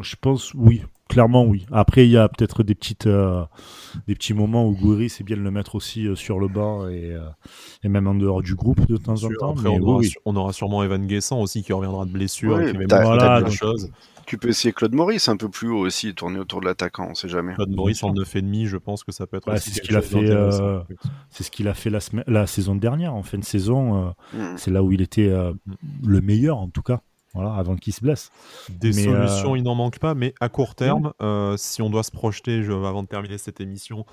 [0.03, 4.67] je pense oui clairement oui après il y a peut-être des petites des petits moments
[4.67, 7.17] où Guiri c'est bien de le mettre aussi sur le banc et,
[7.85, 9.69] et, même en dehors du groupe de temps en temps après,
[10.25, 13.91] on, aura, sûrement Evan Guessant aussi qui reviendra de blessure qui voilà, choses
[14.27, 17.15] tu peux essayer Claude Maurice un peu plus haut aussi, tourner autour de l'attaquant, on
[17.15, 17.55] sait jamais.
[17.55, 20.29] Claude Maurice en 9,5, je pense que ça peut être c'est ce qu'il a fait.
[20.29, 20.81] Euh,
[21.31, 24.09] c'est ce qu'il a fait la, la saison dernière, en fin de saison.
[24.09, 24.59] Euh, mm.
[24.59, 25.53] C'est là où il était euh,
[26.05, 27.03] le meilleur, en tout cas.
[27.37, 28.31] Voilà, avant qu'il se blesse.
[28.69, 31.13] Des solutions, il n'en manque pas, mais à court terme,
[31.57, 34.05] si on doit se projeter, je, avant de terminer cette émission,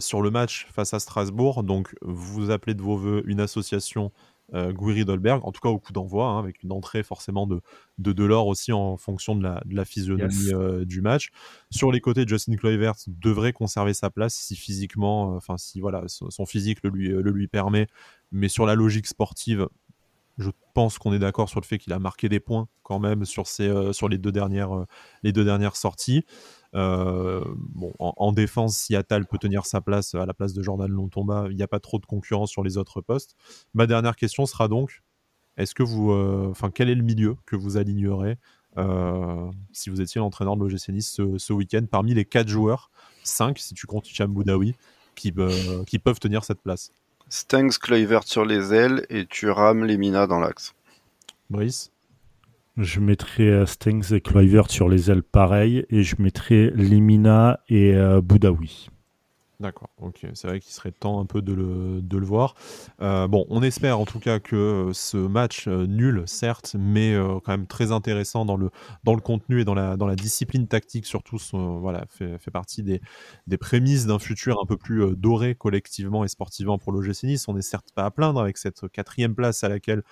[0.00, 4.10] sur le match face à Strasbourg, donc vous appelez de vos voeux une association
[4.52, 7.60] euh, Dolberg, en tout cas au coup d'envoi, hein, avec une entrée forcément de,
[7.98, 11.30] de Delors aussi en fonction de la, de la physionomie euh, du match.
[11.70, 16.04] Sur les côtés, Justin Kluivert devrait conserver sa place si physiquement, euh, enfin si voilà,
[16.08, 17.86] son physique le lui, le lui permet,
[18.32, 19.68] mais sur la logique sportive,
[20.38, 23.24] je pense qu'on est d'accord sur le fait qu'il a marqué des points quand même
[23.24, 24.86] sur, euh, sur les, deux dernières,
[25.76, 26.24] sorties.
[26.72, 31.46] bon, en, défense, si Atal peut tenir sa place à la place de Jordan Lontomba,
[31.50, 33.36] il n'y a pas trop de concurrence sur les autres postes.
[33.74, 35.02] Ma dernière question sera donc
[35.56, 36.10] est-ce que vous,
[36.50, 38.36] enfin, quel est le milieu que vous alignerez
[39.72, 42.90] si vous étiez l'entraîneur de l'OGC ce, week-end parmi les quatre joueurs,
[43.22, 45.32] 5 si tu comptes qui,
[45.86, 46.90] qui peuvent tenir cette place?
[47.28, 50.74] Stengs, Kluivert sur les ailes et tu rames Lemina dans l'axe.
[51.50, 51.90] Brice?
[52.76, 57.94] Je mettrai euh, Stengs et Kluivert sur les ailes pareil et je mettrai Lemina et
[57.94, 58.88] euh, Boudaoui.
[59.60, 60.26] D'accord, ok.
[60.34, 62.54] C'est vrai qu'il serait temps un peu de le, voir.
[63.00, 67.14] Euh, bon, on espère en tout cas que euh, ce match euh, nul, certes, mais
[67.44, 68.70] quand même très intéressant dans le,
[69.04, 72.82] dans le contenu et dans la, dans la discipline tactique, surtout, voilà, fait, fait, partie
[72.82, 73.00] des,
[73.46, 77.46] des prémices d'un futur un peu plus doré collectivement et sportivement pour l'OGC Nice.
[77.48, 80.02] On n'est certes pas à plaindre avec cette quatrième place à laquelle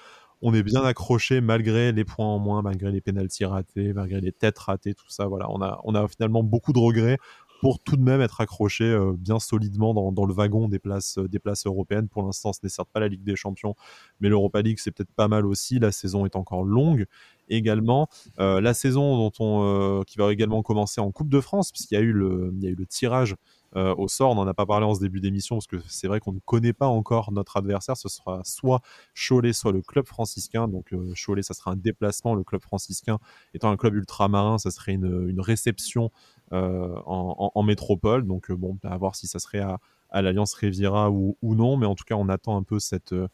[0.42, 4.32] on est bien accroché malgré les points en moins, malgré les pénalties ratés, malgré les
[4.32, 5.26] têtes ratées, tout ça.
[5.26, 7.18] Voilà, on a, on a finalement beaucoup de regrets
[7.62, 11.28] pour tout de même être accroché euh, bien solidement dans, le wagon des places, euh,
[11.28, 12.08] des places européennes.
[12.08, 13.76] Pour l'instant, ce n'est certes pas la Ligue des Champions,
[14.18, 15.78] mais l'Europa League, c'est peut-être pas mal aussi.
[15.78, 17.06] La saison est encore longue
[17.48, 18.08] également.
[18.40, 21.98] Euh, la saison dont on, qui va également commencer en Coupe de France, puisqu'il y,
[21.98, 23.36] y a eu le tirage
[23.74, 24.32] au sort.
[24.32, 26.40] On n'en a pas parlé en ce début d'émission parce que c'est vrai qu'on ne
[26.40, 27.96] connaît pas encore notre adversaire.
[27.96, 28.80] Ce sera soit
[29.14, 30.68] Cholet, soit le club franciscain.
[30.68, 32.34] Donc Cholet, ça sera un déplacement.
[32.34, 33.18] Le club franciscain
[33.54, 36.10] étant un club ultramarin, ça serait une, réception
[36.52, 38.26] euh, en, métropole.
[38.26, 39.78] Donc euh, bon, à voir si ça serait à,
[40.20, 43.28] l'Alliance Riviera ou, non, mais en tout cas, on attend un peu cette, euh,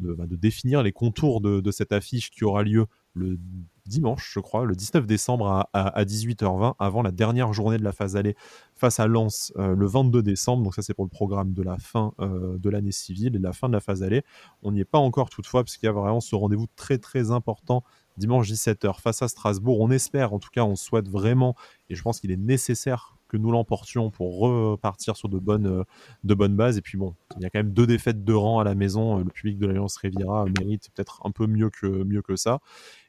[0.00, 3.38] bah, de, définir les contours de, cette affiche qui aura lieu le
[3.86, 8.16] dimanche, je crois, le 19 décembre à, 18h20, avant la dernière journée de la phase
[8.16, 8.36] allée
[8.74, 10.64] face à Lens le 22 décembre.
[10.64, 13.52] Donc ça, c'est pour le programme de la fin de l'année civile et de la
[13.52, 14.22] fin de la phase allée.
[14.62, 17.30] On n'y est pas encore toutefois, parce qu'il y a vraiment ce rendez-vous très très
[17.30, 17.84] important
[18.16, 19.80] dimanche 17h face à Strasbourg.
[19.80, 21.54] On espère, en tout cas, on souhaite vraiment,
[21.90, 25.82] et je pense qu'il est nécessaire que nous l'emportions pour repartir sur de bonnes, euh,
[26.22, 26.78] de bonnes bases.
[26.78, 29.18] Et puis bon, il y a quand même deux défaites de rang à la maison.
[29.18, 32.60] Le public de l'Alliance Riviera mérite peut-être un peu mieux que, mieux que ça.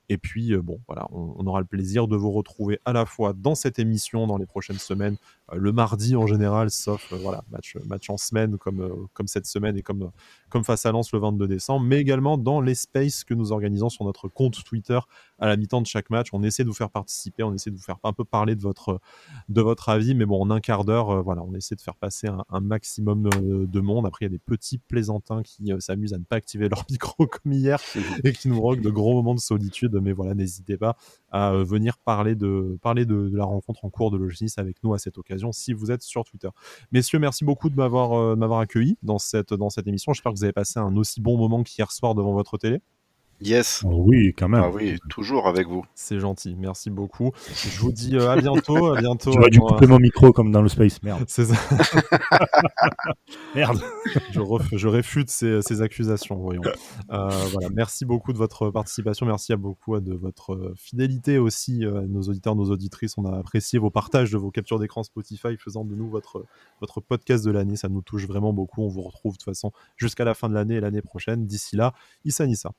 [0.10, 3.34] Et puis, euh, bon, voilà, on, aura le plaisir de vous retrouver à la fois
[3.34, 5.18] dans cette émission dans les prochaines semaines,
[5.54, 9.78] le mardi en général, sauf euh, voilà, match, match en semaine comme, comme cette semaine
[9.78, 10.12] et comme,
[10.50, 13.90] comme face à Lens le 22 décembre, mais également dans les spaces que nous organisons
[13.90, 15.00] sur notre compte Twitter
[15.40, 16.30] à la mi-temps de chaque match.
[16.34, 18.62] On essaie de vous faire participer, on essaie de vous faire un peu parler de
[18.62, 19.00] votre,
[19.50, 22.28] de votre avis, mais bon, en un quart d'heure, voilà, on essaie de faire passer
[22.28, 24.06] un, maximum de monde.
[24.08, 27.28] Après, il y a des petits plaisantins qui s'amusent à ne pas activer leur micro
[27.28, 27.80] comme hier
[28.24, 30.98] et qui nous roquent de gros moments de solitude mais voilà, n'hésitez pas
[31.32, 34.94] à euh, venir parler de, parler de, la rencontre en cours de Logis avec nous
[34.94, 36.50] à cette occasion si vous êtes sur Twitter.
[36.92, 40.14] Messieurs, merci beaucoup de m'avoir euh, m'avoir accueilli dans cette, dans cette émission.
[40.14, 42.82] J'espère que vous avez passé un aussi bon moment qu'hier soir devant votre télé.
[43.46, 43.84] Yes.
[43.86, 44.64] Oh oui, quand même.
[44.64, 45.86] Ah oui, toujours avec vous.
[45.94, 47.32] C'est gentil, merci beaucoup.
[47.54, 49.32] Je vous dis euh, à bientôt, à bientôt.
[49.32, 51.24] Tu dû couper mon micro comme dans le space, merde.
[51.28, 51.56] C'est ça.
[53.56, 53.80] merde.
[54.32, 54.40] Je,
[54.72, 56.64] je réfute ces, ces, accusations, voyons.
[57.12, 62.22] Euh, voilà, merci beaucoup de votre participation, merci à beaucoup de votre fidélité aussi, nos
[62.24, 63.16] auditeurs, nos auditrices.
[63.20, 66.46] On a apprécié vos partages de vos captures d'écran Spotify, faisant de nous votre,
[66.82, 67.76] votre podcast de l'année.
[67.76, 68.82] Ça nous touche vraiment beaucoup.
[68.82, 71.46] On vous retrouve de toute façon jusqu'à la fin de l'année et l'année prochaine.
[71.46, 71.94] D'ici là,
[72.24, 72.72] Issa Nissa.